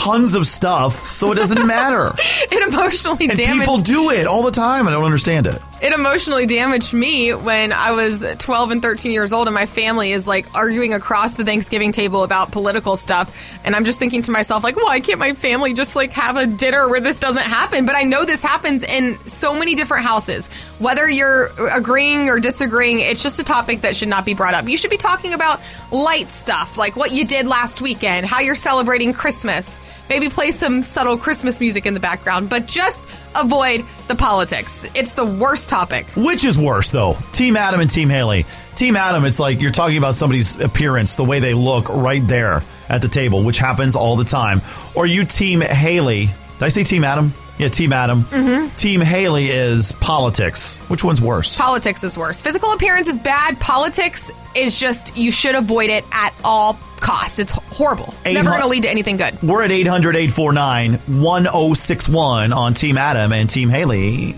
tons 0.00 0.34
of 0.34 0.46
stuff, 0.46 0.92
so 0.92 1.30
it 1.30 1.34
doesn't 1.34 1.66
matter. 1.66 2.14
it 2.50 2.72
emotionally 2.72 3.28
and 3.28 3.36
damaged. 3.36 3.60
people 3.60 3.78
do 3.78 4.10
it 4.10 4.26
all 4.26 4.42
the 4.42 4.50
time. 4.50 4.88
I 4.88 4.90
don't 4.92 5.04
understand 5.04 5.46
it. 5.46 5.60
it 5.82 5.92
emotionally 5.92 6.46
damaged 6.46 6.94
me 6.94 7.34
when 7.34 7.72
I 7.72 7.92
was 7.92 8.24
12 8.38 8.70
and 8.70 8.82
13 8.82 9.12
years 9.12 9.32
old, 9.32 9.46
and 9.46 9.54
my 9.54 9.66
family 9.66 10.12
is 10.12 10.26
like 10.26 10.54
arguing 10.54 10.94
across 10.94 11.34
the 11.34 11.44
Thanksgiving 11.44 11.92
table 11.92 12.24
about 12.24 12.50
political 12.50 12.96
stuff. 12.96 13.36
And 13.62 13.76
I'm 13.76 13.84
just 13.84 13.98
thinking 13.98 14.22
to 14.22 14.30
myself, 14.30 14.64
like, 14.64 14.76
why 14.76 15.00
can't 15.00 15.18
my 15.18 15.34
family 15.34 15.74
just 15.74 15.94
like 15.94 16.12
have 16.12 16.36
a 16.36 16.46
dinner 16.46 16.88
where 16.88 17.00
this 17.00 17.20
doesn't 17.20 17.44
happen? 17.44 17.84
But 17.84 17.94
I 17.94 18.02
know 18.02 18.24
this 18.24 18.42
happens 18.42 18.84
in 18.84 19.18
so 19.26 19.54
many 19.54 19.74
different 19.74 20.06
houses. 20.06 20.48
Whether 20.78 21.08
you're 21.10 21.50
agreeing 21.74 22.30
or 22.30 22.40
disagreeing, 22.40 23.00
it's 23.00 23.22
just 23.22 23.38
a 23.38 23.44
topic 23.44 23.82
that 23.82 23.96
should 23.96 24.08
not 24.08 24.24
be 24.24 24.32
brought 24.32 24.54
up. 24.54 24.66
You 24.66 24.78
should 24.78 24.90
be 24.90 24.96
talking 24.96 25.34
about 25.34 25.60
light 25.92 26.30
stuff, 26.30 26.78
like 26.78 26.96
what 26.96 27.12
you 27.12 27.26
did 27.26 27.46
last 27.46 27.82
weekend, 27.82 28.24
how 28.24 28.40
you're 28.40 28.56
celebrating 28.56 29.12
Christmas. 29.12 29.80
Maybe 30.10 30.28
play 30.28 30.50
some 30.50 30.82
subtle 30.82 31.16
Christmas 31.16 31.60
music 31.60 31.86
in 31.86 31.94
the 31.94 32.00
background, 32.00 32.50
but 32.50 32.66
just 32.66 33.04
avoid 33.36 33.84
the 34.08 34.16
politics. 34.16 34.84
It's 34.92 35.12
the 35.12 35.24
worst 35.24 35.68
topic. 35.68 36.04
Which 36.16 36.44
is 36.44 36.58
worse, 36.58 36.90
though? 36.90 37.16
Team 37.30 37.56
Adam 37.56 37.80
and 37.80 37.88
Team 37.88 38.08
Haley. 38.08 38.44
Team 38.74 38.96
Adam, 38.96 39.24
it's 39.24 39.38
like 39.38 39.60
you're 39.60 39.70
talking 39.70 39.98
about 39.98 40.16
somebody's 40.16 40.58
appearance, 40.58 41.14
the 41.14 41.24
way 41.24 41.38
they 41.38 41.54
look 41.54 41.88
right 41.88 42.26
there 42.26 42.64
at 42.88 43.02
the 43.02 43.08
table, 43.08 43.44
which 43.44 43.58
happens 43.58 43.94
all 43.94 44.16
the 44.16 44.24
time. 44.24 44.62
Or 44.96 45.06
you, 45.06 45.24
Team 45.24 45.60
Haley. 45.60 46.26
Did 46.26 46.62
I 46.64 46.70
say 46.70 46.82
Team 46.82 47.04
Adam? 47.04 47.32
Yeah, 47.60 47.68
Team 47.68 47.92
Adam. 47.92 48.24
Mhm. 48.24 48.74
Team 48.76 49.02
Haley 49.02 49.50
is 49.50 49.92
politics. 50.00 50.78
Which 50.88 51.04
one's 51.04 51.20
worse? 51.20 51.58
Politics 51.58 52.02
is 52.02 52.16
worse. 52.16 52.40
Physical 52.40 52.72
appearance 52.72 53.06
is 53.06 53.18
bad. 53.18 53.60
Politics 53.60 54.32
is 54.54 54.74
just, 54.80 55.14
you 55.14 55.30
should 55.30 55.54
avoid 55.54 55.90
it 55.90 56.02
at 56.10 56.32
all 56.42 56.78
cost. 57.00 57.38
It's 57.38 57.52
horrible. 57.52 58.14
It's 58.24 58.32
never 58.32 58.48
going 58.48 58.62
to 58.62 58.66
lead 58.66 58.84
to 58.84 58.90
anything 58.90 59.18
good. 59.18 59.42
We're 59.42 59.62
at 59.62 59.72
800 59.72 60.16
849 60.16 60.94
1061 61.06 62.54
on 62.54 62.72
Team 62.72 62.96
Adam 62.96 63.30
and 63.32 63.48
Team 63.50 63.68
Haley. 63.68 64.36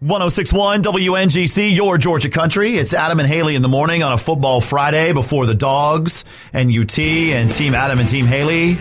1061 0.00 0.82
WNGC, 0.82 1.74
your 1.74 1.98
Georgia 1.98 2.30
country. 2.30 2.78
It's 2.78 2.94
Adam 2.94 3.18
and 3.20 3.28
Haley 3.28 3.56
in 3.56 3.62
the 3.62 3.68
morning 3.68 4.02
on 4.02 4.12
a 4.12 4.16
football 4.18 4.62
Friday 4.62 5.12
before 5.12 5.44
the 5.44 5.54
Dogs 5.54 6.24
and 6.54 6.70
UT 6.70 6.98
and 6.98 7.52
Team 7.52 7.74
Adam 7.74 7.98
and 7.98 8.08
Team 8.08 8.24
Haley 8.24 8.78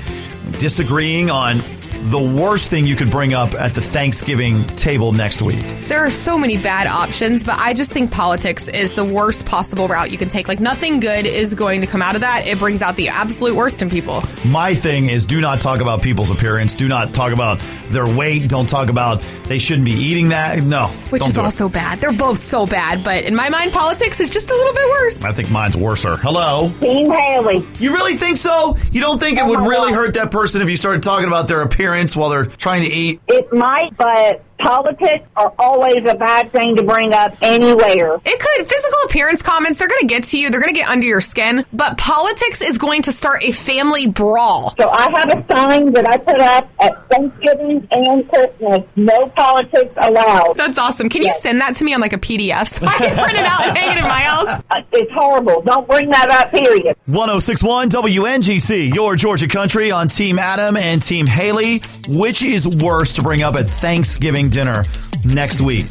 disagreeing 0.60 1.30
on 1.30 1.62
the 2.08 2.20
worst 2.20 2.70
thing 2.70 2.86
you 2.86 2.96
could 2.96 3.12
bring 3.12 3.34
up 3.34 3.54
at 3.54 3.74
the 3.74 3.82
Thanksgiving 3.82 4.66
table 4.78 5.12
next 5.12 5.42
week. 5.42 5.62
There 5.88 6.06
are 6.06 6.10
so 6.12 6.38
many 6.38 6.58
bad 6.58 6.88
options, 6.88 7.44
but 7.44 7.60
I 7.60 7.74
just 7.74 7.92
think 7.92 8.12
politics 8.12 8.70
is 8.70 8.94
the 8.94 9.04
worst 9.04 9.46
possible 9.46 9.90
route 9.90 10.10
you 10.10 10.18
can 10.18 10.30
take. 10.30 10.48
Like, 10.48 10.62
nothing 10.62 11.02
good 11.02 11.26
is 11.26 11.54
going 11.54 11.82
to 11.82 11.88
come 11.88 12.02
out 12.02 12.16
of 12.16 12.22
that. 12.22 12.48
It 12.48 12.60
brings 12.60 12.82
out 12.82 12.96
the 12.96 13.10
absolute 13.10 13.56
worst 13.56 13.82
in 13.82 13.90
people. 13.90 14.24
My 14.46 14.74
thing 14.74 15.10
is 15.10 15.26
do 15.26 15.42
not 15.42 15.60
talk 15.60 15.82
about 15.82 16.02
people's 16.02 16.32
appearance. 16.32 16.76
Do 16.76 16.88
not 16.88 17.14
talk 17.14 17.34
about 17.34 17.60
their 17.90 18.08
weight. 18.08 18.48
Don't 18.48 18.70
talk 18.70 18.90
about 18.90 19.22
they 19.44 19.58
shouldn't 19.58 19.86
be 19.86 19.92
eating 19.92 20.30
that. 20.30 20.64
No. 20.64 20.88
Which 21.10 21.20
don't 21.20 21.30
is 21.30 21.36
do 21.36 21.42
it. 21.42 21.46
also 21.46 21.68
bad. 21.68 22.00
They're 22.00 22.14
both 22.14 22.40
so 22.40 22.66
bad, 22.66 23.04
but 23.04 23.26
in 23.26 23.36
my 23.36 23.50
mind, 23.50 23.74
politics 23.74 24.22
is 24.22 24.30
just 24.30 24.50
a 24.50 24.56
little 24.56 24.74
bit 24.74 24.90
worse. 24.90 25.26
I 25.26 25.34
think 25.34 25.52
mine's 25.52 25.76
worser. 25.76 26.16
Hello. 26.16 26.72
Team 26.80 27.12
Haley. 27.12 27.68
You 27.80 27.94
really 27.94 28.16
think 28.16 28.38
so? 28.38 28.78
You 28.94 29.02
don't 29.02 29.20
think 29.20 29.40
it 29.40 29.46
would 29.46 29.60
really 29.60 29.92
hurt 29.92 30.14
that 30.14 30.32
person 30.32 30.62
if 30.62 30.70
you 30.70 30.78
started 30.78 31.04
talking 31.04 31.28
about 31.28 31.50
their 31.50 31.62
appearance 31.64 31.97
while 32.16 32.30
they're 32.30 32.46
trying 32.46 32.84
to 32.84 32.90
eat? 32.90 33.22
It 33.28 33.52
might, 33.54 33.96
but 33.98 34.44
politics 34.60 35.26
are 35.36 35.54
always 35.60 36.04
a 36.08 36.16
bad 36.16 36.52
thing 36.52 36.76
to 36.76 36.84
bring 36.84 37.14
up 37.14 37.36
anywhere. 37.42 38.16
It 38.26 38.40
could. 38.40 38.68
Physical 38.68 39.00
appearance 39.06 39.42
comments, 39.42 39.78
they're 39.80 39.88
going 39.88 40.02
to 40.02 40.08
get 40.08 40.24
to 40.26 40.38
you. 40.40 40.50
They're 40.50 40.60
going 40.60 40.74
to 40.74 40.80
get 40.80 40.90
under 40.90 41.06
your 41.06 41.22
skin. 41.22 41.66
But 41.74 41.98
politics 41.98 42.62
is 42.62 42.78
going 42.78 43.04
to 43.04 43.12
start 43.12 43.44
a 43.44 43.52
family 43.52 44.08
brawl. 44.08 44.74
So 44.80 44.90
I 44.90 45.04
have 45.14 45.30
a 45.38 45.54
sign 45.54 45.94
that 45.94 46.08
I 46.10 46.18
put 46.18 46.40
up 46.42 46.70
at 46.82 47.10
Thanksgiving 47.10 47.88
and 47.92 48.28
Christmas. 48.30 48.84
No 48.96 49.28
politics 49.36 49.94
allowed. 49.98 50.54
That's 50.56 50.78
awesome. 50.78 51.10
Can 51.10 51.22
you 51.22 51.34
send 51.34 51.62
that 51.62 51.76
to 51.78 51.86
me 51.86 51.94
on 51.94 52.02
like 52.02 52.14
a 52.14 52.18
PDF 52.18 52.68
so 52.68 52.86
I 52.86 52.98
can 52.98 53.16
print 53.18 53.38
it 53.40 53.46
out 53.46 53.68
and 53.68 53.78
hang 53.78 53.92
it 53.92 54.00
in 54.00 54.04
my 54.04 54.22
house? 54.22 54.62
Uh, 54.70 54.82
It's 54.92 55.12
horrible. 55.14 55.62
Don't 55.62 55.88
bring 55.88 56.10
that 56.10 56.30
up, 56.30 56.52
period. 56.52 56.96
1061 57.06 57.90
WNGC, 57.90 58.94
your 58.94 59.16
Georgia 59.16 59.48
country 59.48 59.92
on 59.92 60.08
Team 60.08 60.38
Adam 60.40 60.76
and 60.76 61.02
Team 61.02 61.26
Haley. 61.26 61.82
Which 62.08 62.42
is 62.44 62.68
worse 62.68 63.14
to 63.14 63.22
bring 63.22 63.44
up 63.44 63.56
at 63.56 63.68
Thanksgiving 63.70 64.47
dinner 64.50 64.84
next 65.24 65.62
week? 65.62 65.88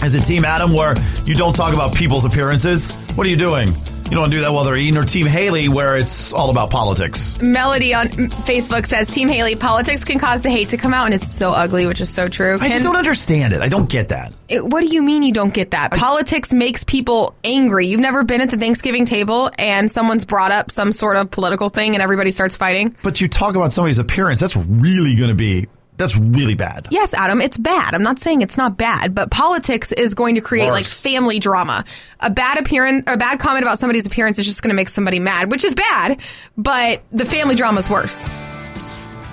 As 0.00 0.14
a 0.14 0.20
Team 0.20 0.44
Adam 0.44 0.72
where 0.72 0.94
you 1.24 1.34
don't 1.34 1.54
talk 1.54 1.74
about 1.74 1.94
people's 1.94 2.24
appearances? 2.24 2.94
What 3.16 3.26
are 3.26 3.30
you 3.30 3.36
doing? 3.36 3.68
You 4.04 4.14
don't 4.14 4.30
do 4.30 4.40
that 4.40 4.50
while 4.54 4.64
they're 4.64 4.76
eating, 4.76 4.96
or 4.96 5.02
Team 5.02 5.26
Haley 5.26 5.68
where 5.68 5.98
it's 5.98 6.32
all 6.32 6.48
about 6.48 6.70
politics? 6.70 7.38
Melody 7.42 7.92
on 7.92 8.06
Facebook 8.08 8.86
says, 8.86 9.10
Team 9.10 9.28
Haley, 9.28 9.54
politics 9.54 10.02
can 10.02 10.18
cause 10.18 10.40
the 10.40 10.48
hate 10.48 10.70
to 10.70 10.78
come 10.78 10.94
out, 10.94 11.04
and 11.04 11.14
it's 11.14 11.30
so 11.30 11.50
ugly, 11.50 11.84
which 11.84 12.00
is 12.00 12.08
so 12.08 12.26
true. 12.26 12.56
I 12.58 12.68
just 12.70 12.84
don't 12.84 12.96
understand 12.96 13.52
it. 13.52 13.60
I 13.60 13.68
don't 13.68 13.86
get 13.90 14.08
that. 14.08 14.32
It- 14.48 14.64
what 14.64 14.80
do 14.80 14.86
you 14.86 15.02
mean 15.02 15.24
you 15.24 15.34
don't 15.34 15.52
get 15.52 15.72
that? 15.72 15.90
Politics 15.92 16.54
makes 16.54 16.84
people 16.84 17.34
angry. 17.44 17.86
You've 17.88 18.00
never 18.00 18.24
been 18.24 18.40
at 18.40 18.50
the 18.50 18.56
Thanksgiving 18.56 19.04
table 19.04 19.50
and 19.58 19.92
someone's 19.92 20.24
brought 20.24 20.52
up 20.52 20.70
some 20.70 20.92
sort 20.92 21.16
of 21.16 21.30
political 21.30 21.68
thing 21.68 21.94
and 21.94 22.00
everybody 22.02 22.30
starts 22.30 22.56
fighting. 22.56 22.96
But 23.02 23.20
you 23.20 23.28
talk 23.28 23.56
about 23.56 23.74
somebody's 23.74 23.98
appearance, 23.98 24.40
that's 24.40 24.56
really 24.56 25.16
going 25.16 25.28
to 25.28 25.34
be, 25.34 25.66
that's 25.98 26.16
really 26.16 26.54
bad. 26.54 26.88
Yes, 26.90 27.12
Adam, 27.12 27.40
it's 27.40 27.58
bad. 27.58 27.94
I'm 27.94 28.02
not 28.02 28.18
saying 28.18 28.40
it's 28.40 28.56
not 28.56 28.76
bad, 28.76 29.14
but 29.14 29.30
politics 29.30 29.92
is 29.92 30.14
going 30.14 30.36
to 30.36 30.40
create 30.40 30.70
like 30.70 30.86
family 30.86 31.38
drama. 31.38 31.84
A 32.20 32.30
bad 32.30 32.58
appearance, 32.58 33.04
a 33.06 33.16
bad 33.16 33.40
comment 33.40 33.64
about 33.64 33.78
somebody's 33.78 34.06
appearance 34.06 34.38
is 34.38 34.46
just 34.46 34.62
going 34.62 34.70
to 34.70 34.76
make 34.76 34.88
somebody 34.88 35.18
mad, 35.18 35.50
which 35.50 35.64
is 35.64 35.74
bad, 35.74 36.20
but 36.56 37.02
the 37.12 37.24
family 37.24 37.54
drama 37.54 37.80
is 37.80 37.90
worse. 37.90 38.30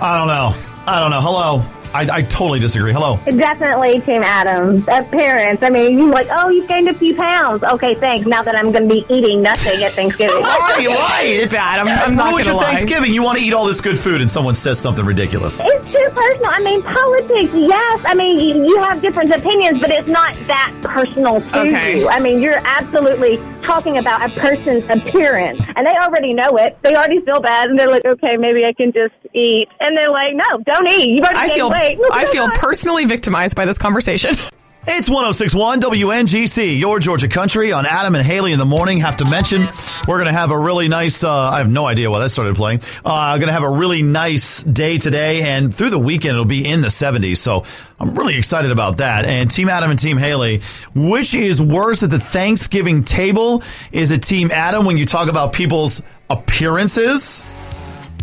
I 0.01 0.17
don't 0.17 0.27
know. 0.27 0.53
I 0.87 0.99
don't 0.99 1.11
know. 1.11 1.21
Hello. 1.21 1.63
I, 1.95 2.17
I 2.17 2.21
totally 2.23 2.59
disagree. 2.59 2.91
Hello. 2.91 3.17
Definitely 3.25 4.01
Team 4.01 4.21
Adams. 4.21 4.83
Parents. 4.85 5.63
I 5.63 5.69
mean, 5.69 5.97
you're 5.97 6.09
like, 6.11 6.27
oh, 6.29 6.49
you've 6.49 6.67
gained 6.67 6.89
a 6.89 6.93
few 6.93 7.15
pounds. 7.15 7.63
Okay, 7.63 7.95
thanks. 7.95 8.27
Now 8.27 8.43
that 8.43 8.57
I'm 8.57 8.73
going 8.73 8.89
to 8.89 8.93
be 8.93 9.05
eating 9.09 9.41
nothing 9.41 9.81
at 9.81 9.93
Thanksgiving. 9.93 10.35
Why? 10.41 10.85
Why? 10.89 11.21
It's 11.25 11.53
bad. 11.53 11.79
I'm, 11.79 11.87
Yeah, 11.87 12.03
I'm 12.03 12.15
not 12.15 12.33
ruins 12.33 12.33
going 12.33 12.43
to 12.43 12.49
your 12.51 12.57
lie. 12.59 12.65
Thanksgiving. 12.65 13.13
You 13.13 13.23
want 13.23 13.39
to 13.39 13.45
eat 13.45 13.53
all 13.53 13.65
this 13.65 13.79
good 13.79 13.97
food, 13.97 14.19
and 14.19 14.29
someone 14.29 14.55
says 14.55 14.77
something 14.79 15.05
ridiculous. 15.05 15.61
It's 15.63 15.85
too 15.91 16.09
personal. 16.13 16.51
I 16.51 16.59
mean, 16.59 16.83
politics, 16.83 17.53
yes. 17.53 18.03
I 18.05 18.13
mean, 18.13 18.39
you, 18.41 18.65
you 18.67 18.77
have 18.81 19.01
different 19.01 19.31
opinions, 19.33 19.79
but 19.79 19.89
it's 19.91 20.09
not 20.09 20.35
that 20.47 20.73
personal 20.81 21.39
to 21.39 21.59
Okay. 21.61 21.99
you. 21.99 22.09
I 22.09 22.19
mean, 22.19 22.41
you're 22.41 22.59
absolutely 22.65 23.37
talking 23.65 23.97
about 23.97 24.29
a 24.29 24.39
person's 24.39 24.83
appearance, 24.89 25.59
and 25.75 25.85
they 25.85 25.97
already 26.01 26.33
know 26.33 26.57
it. 26.57 26.77
They 26.83 26.93
already 26.93 27.21
feel 27.21 27.39
bad, 27.39 27.69
and 27.69 27.77
they're 27.77 27.89
like, 27.89 28.05
okay, 28.05 28.37
maybe 28.37 28.65
I 28.65 28.73
can 28.73 28.91
just 28.91 29.15
eat. 29.33 29.67
And 29.79 29.97
they're 29.97 30.11
like, 30.11 30.35
no, 30.35 30.63
don't 30.65 30.87
eat. 30.87 31.09
You've 31.09 31.25
already 31.25 31.37
I 31.37 31.47
gained 31.47 31.55
feel, 31.55 31.69
weight. 31.71 31.99
I 32.11 32.25
feel 32.25 32.49
personally 32.51 33.05
victimized 33.05 33.55
by 33.55 33.65
this 33.65 33.77
conversation. 33.77 34.35
It's 34.87 35.09
1061 35.09 35.81
WNGC, 35.81 36.79
your 36.79 36.99
Georgia 36.99 37.27
country 37.27 37.73
on 37.73 37.87
Adam 37.87 38.13
and 38.13 38.23
Haley 38.23 38.51
in 38.51 38.59
the 38.59 38.65
morning. 38.65 38.99
Have 38.99 39.15
to 39.17 39.25
mention, 39.25 39.67
we're 40.07 40.17
going 40.17 40.27
to 40.27 40.31
have 40.31 40.51
a 40.51 40.59
really 40.59 40.87
nice, 40.87 41.23
uh, 41.23 41.31
I 41.31 41.57
have 41.57 41.69
no 41.69 41.87
idea 41.87 42.11
why 42.11 42.19
that 42.19 42.29
started 42.29 42.55
playing. 42.55 42.81
Uh, 43.03 43.35
going 43.37 43.47
to 43.47 43.53
have 43.53 43.63
a 43.63 43.69
really 43.69 44.03
nice 44.03 44.61
day 44.61 44.99
today, 44.99 45.41
and 45.41 45.73
through 45.73 45.89
the 45.89 45.97
weekend, 45.97 46.33
it'll 46.33 46.45
be 46.45 46.67
in 46.67 46.81
the 46.81 46.89
70s. 46.89 47.37
So 47.37 47.63
I'm 47.99 48.13
really 48.15 48.37
excited 48.37 48.69
about 48.69 48.97
that. 48.97 49.25
And 49.25 49.49
Team 49.49 49.69
Adam 49.69 49.89
and 49.89 49.99
Team 49.99 50.17
Haley, 50.17 50.61
which 50.93 51.33
is 51.33 51.59
worse 51.59 52.03
at 52.03 52.11
the 52.11 52.19
Thanksgiving 52.19 53.03
table? 53.03 53.63
Is 53.91 54.11
it 54.11 54.21
Team 54.21 54.51
Adam 54.51 54.85
when 54.85 54.97
you 54.97 55.05
talk 55.05 55.29
about 55.29 55.51
people's 55.51 56.03
appearances? 56.29 57.43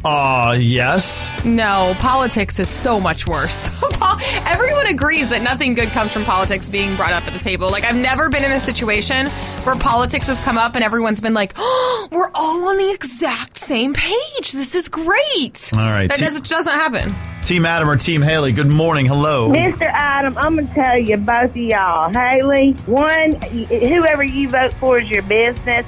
Uh, 0.04 0.56
yes. 0.58 1.30
No, 1.44 1.94
politics 1.98 2.58
is 2.58 2.68
so 2.68 2.98
much 2.98 3.26
worse. 3.26 3.70
Everyone 4.46 4.86
agrees 4.86 5.30
that 5.30 5.42
nothing 5.42 5.74
good 5.74 5.88
comes 5.90 6.12
from 6.12 6.24
politics 6.24 6.68
being 6.68 6.96
brought 6.96 7.12
up 7.12 7.24
at 7.26 7.32
the 7.32 7.38
table. 7.38 7.70
Like, 7.70 7.84
I've 7.84 7.96
never 7.96 8.28
been 8.28 8.42
in 8.44 8.52
a 8.52 8.60
situation 8.60 9.28
where 9.64 9.76
politics 9.76 10.26
has 10.26 10.40
come 10.40 10.58
up 10.58 10.74
and 10.74 10.82
everyone's 10.82 11.20
been 11.20 11.34
like, 11.34 11.52
oh, 11.56 12.08
we're 12.12 12.30
all 12.34 12.68
on 12.68 12.78
the 12.78 12.90
exact 12.90 13.58
same 13.58 13.94
page. 13.94 14.52
This 14.52 14.74
is 14.74 14.88
great. 14.88 15.70
All 15.74 15.80
right. 15.80 16.08
That 16.08 16.18
Te- 16.18 16.24
doesn't, 16.24 16.48
doesn't 16.48 16.72
happen. 16.72 17.14
Team 17.42 17.66
Adam 17.66 17.88
or 17.88 17.96
Team 17.96 18.22
Haley, 18.22 18.52
good 18.52 18.68
morning. 18.68 19.06
Hello. 19.06 19.50
Mr. 19.50 19.82
Adam, 19.82 20.36
I'm 20.38 20.56
gonna 20.56 20.74
tell 20.74 20.96
you 20.96 21.16
both 21.16 21.50
of 21.50 21.56
y'all. 21.56 22.08
Haley, 22.08 22.72
one, 22.86 23.32
whoever 23.42 24.22
you 24.22 24.48
vote 24.48 24.72
for 24.74 25.00
is 25.00 25.08
your 25.10 25.22
business, 25.24 25.84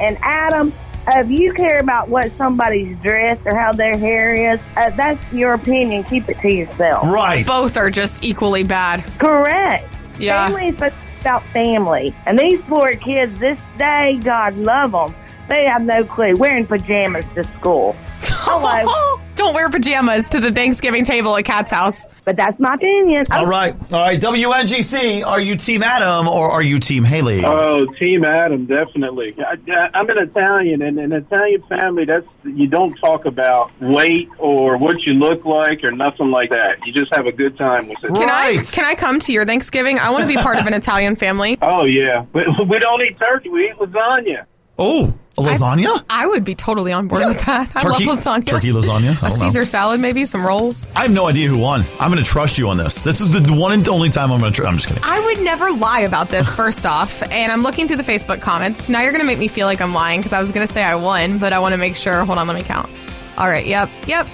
and 0.00 0.18
Adam, 0.20 0.70
uh, 1.08 1.20
if 1.20 1.30
you 1.30 1.52
care 1.54 1.78
about 1.78 2.08
what 2.08 2.30
somebody's 2.32 2.96
dressed 2.98 3.40
or 3.46 3.56
how 3.56 3.72
their 3.72 3.96
hair 3.96 4.52
is, 4.52 4.60
uh, 4.76 4.90
that's 4.90 5.32
your 5.32 5.54
opinion. 5.54 6.04
Keep 6.04 6.28
it 6.28 6.38
to 6.40 6.54
yourself. 6.54 7.04
Right. 7.04 7.46
Both 7.46 7.76
are 7.76 7.90
just 7.90 8.24
equally 8.24 8.64
bad. 8.64 9.04
Correct. 9.18 9.88
Yeah. 10.18 10.48
Family 10.48 10.68
is 10.68 10.74
supposed 10.74 10.94
to 10.94 11.00
be 11.00 11.20
about 11.20 11.42
family, 11.46 12.14
and 12.26 12.38
these 12.38 12.60
poor 12.62 12.90
kids 12.90 13.38
this 13.38 13.60
day, 13.78 14.18
God 14.22 14.56
love 14.56 14.92
them. 14.92 15.14
They 15.48 15.64
have 15.64 15.82
no 15.82 16.04
clue. 16.04 16.36
Wearing 16.36 16.66
pajamas 16.66 17.24
to 17.34 17.44
school. 17.44 17.96
Oh, 18.50 18.60
Hello. 18.60 19.20
Don't 19.34 19.54
wear 19.54 19.68
pajamas 19.70 20.28
to 20.30 20.40
the 20.40 20.50
Thanksgiving 20.52 21.04
table 21.04 21.36
at 21.36 21.44
Kat's 21.44 21.70
house. 21.70 22.06
But 22.24 22.36
that's 22.36 22.58
my 22.58 22.74
opinion. 22.74 23.24
All 23.30 23.46
right. 23.46 23.74
All 23.92 24.00
right. 24.00 24.20
WNGC, 24.20 25.24
are 25.24 25.40
you 25.40 25.54
Team 25.56 25.82
Adam 25.82 26.26
or 26.26 26.50
are 26.50 26.62
you 26.62 26.78
Team 26.78 27.04
Haley? 27.04 27.44
Oh, 27.44 27.86
Team 27.94 28.24
Adam, 28.24 28.66
definitely. 28.66 29.36
I, 29.38 29.90
I'm 29.94 30.10
an 30.10 30.18
Italian, 30.18 30.82
and 30.82 30.98
an 30.98 31.12
Italian 31.12 31.62
family, 31.68 32.04
that's 32.04 32.26
you 32.44 32.66
don't 32.66 32.96
talk 32.96 33.26
about 33.26 33.70
weight 33.80 34.28
or 34.38 34.76
what 34.76 35.02
you 35.02 35.14
look 35.14 35.44
like 35.44 35.84
or 35.84 35.92
nothing 35.92 36.30
like 36.30 36.50
that. 36.50 36.84
You 36.86 36.92
just 36.92 37.14
have 37.14 37.26
a 37.26 37.32
good 37.32 37.56
time 37.56 37.88
with 37.88 38.02
it. 38.02 38.12
Can 38.14 38.28
I 38.28 38.62
can 38.64 38.84
I 38.84 38.94
come 38.94 39.20
to 39.20 39.32
your 39.32 39.44
Thanksgiving? 39.44 39.98
I 39.98 40.10
want 40.10 40.22
to 40.22 40.28
be 40.28 40.36
part 40.36 40.58
of 40.58 40.66
an 40.66 40.74
Italian 40.74 41.16
family. 41.16 41.58
Oh 41.70 41.84
yeah, 41.84 42.24
we, 42.32 42.44
we 42.66 42.78
don't 42.78 43.00
eat 43.02 43.18
turkey. 43.18 43.50
We 43.50 43.66
eat 43.68 43.76
lasagna. 43.76 44.46
Oh, 44.78 45.16
a 45.38 45.42
lasagna? 45.42 46.04
I 46.10 46.26
would 46.26 46.44
be 46.44 46.54
totally 46.54 46.92
on 46.92 47.08
board 47.08 47.24
with 47.26 47.40
that. 47.46 47.70
I 47.74 47.82
Turkey- 47.82 48.06
love 48.06 48.18
lasagna. 48.18 48.46
turkey 48.46 48.72
lasagna? 48.72 49.22
I 49.22 49.26
A 49.26 49.30
don't 49.30 49.38
know. 49.38 49.44
Caesar 49.46 49.64
salad, 49.64 50.00
maybe 50.00 50.24
some 50.24 50.46
rolls. 50.46 50.88
I 50.96 51.02
have 51.02 51.10
no 51.10 51.26
idea 51.26 51.48
who 51.48 51.58
won. 51.58 51.84
I'm 52.00 52.10
going 52.12 52.22
to 52.22 52.28
trust 52.28 52.58
you 52.58 52.68
on 52.68 52.76
this. 52.76 53.02
This 53.02 53.20
is 53.20 53.30
the 53.30 53.40
one 53.52 53.72
and 53.72 53.88
only 53.88 54.08
time 54.10 54.30
I'm 54.32 54.40
going 54.40 54.52
to. 54.52 54.56
Tr- 54.62 54.66
I'm 54.66 54.74
just 54.76 54.88
kidding. 54.88 55.02
I 55.06 55.20
would 55.24 55.40
never 55.42 55.70
lie 55.70 56.00
about 56.00 56.28
this, 56.28 56.52
first 56.54 56.84
off. 56.84 57.22
And 57.30 57.50
I'm 57.52 57.62
looking 57.62 57.86
through 57.88 57.96
the 57.98 58.02
Facebook 58.02 58.40
comments. 58.40 58.88
Now 58.88 59.02
you're 59.02 59.12
going 59.12 59.22
to 59.22 59.26
make 59.26 59.38
me 59.38 59.48
feel 59.48 59.66
like 59.66 59.80
I'm 59.80 59.94
lying 59.94 60.20
because 60.20 60.32
I 60.32 60.40
was 60.40 60.50
going 60.50 60.66
to 60.66 60.72
say 60.72 60.82
I 60.82 60.94
won, 60.96 61.38
but 61.38 61.52
I 61.52 61.58
want 61.60 61.72
to 61.72 61.78
make 61.78 61.96
sure. 61.96 62.24
Hold 62.24 62.38
on, 62.38 62.46
let 62.46 62.56
me 62.56 62.62
count. 62.62 62.90
All 63.36 63.48
right, 63.48 63.64
yep, 63.66 63.88
yep. 64.06 64.26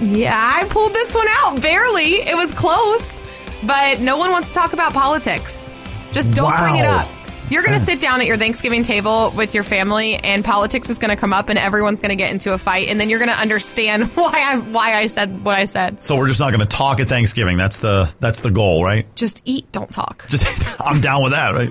Yeah, 0.00 0.32
I 0.34 0.64
pulled 0.68 0.92
this 0.92 1.14
one 1.14 1.26
out. 1.30 1.60
Barely. 1.62 2.14
It 2.22 2.36
was 2.36 2.52
close. 2.52 3.22
But 3.62 4.00
no 4.00 4.16
one 4.18 4.30
wants 4.30 4.48
to 4.48 4.54
talk 4.54 4.72
about 4.72 4.92
politics. 4.92 5.72
Just 6.12 6.34
don't 6.34 6.54
bring 6.58 6.76
it 6.76 6.84
up. 6.84 7.08
You're 7.50 7.62
going 7.62 7.78
to 7.78 7.84
sit 7.84 8.00
down 8.00 8.20
at 8.20 8.26
your 8.26 8.38
Thanksgiving 8.38 8.82
table 8.82 9.32
with 9.36 9.54
your 9.54 9.64
family, 9.64 10.16
and 10.16 10.44
politics 10.44 10.88
is 10.88 10.98
going 10.98 11.10
to 11.10 11.16
come 11.16 11.32
up, 11.32 11.50
and 11.50 11.58
everyone's 11.58 12.00
going 12.00 12.10
to 12.10 12.16
get 12.16 12.30
into 12.32 12.54
a 12.54 12.58
fight, 12.58 12.88
and 12.88 12.98
then 12.98 13.10
you're 13.10 13.18
going 13.18 13.30
to 13.30 13.38
understand 13.38 14.04
why 14.14 14.32
I 14.34 14.58
why 14.58 14.94
I 14.94 15.06
said 15.06 15.44
what 15.44 15.54
I 15.54 15.66
said. 15.66 16.02
So 16.02 16.16
we're 16.16 16.28
just 16.28 16.40
not 16.40 16.52
going 16.52 16.66
to 16.66 16.76
talk 16.76 17.00
at 17.00 17.08
Thanksgiving. 17.08 17.56
That's 17.56 17.80
the 17.80 18.14
that's 18.18 18.40
the 18.40 18.50
goal, 18.50 18.82
right? 18.82 19.06
Just 19.14 19.42
eat, 19.44 19.70
don't 19.72 19.90
talk. 19.90 20.26
Just 20.28 20.80
I'm 20.80 21.00
down 21.00 21.22
with 21.22 21.32
that, 21.32 21.54
right? 21.54 21.70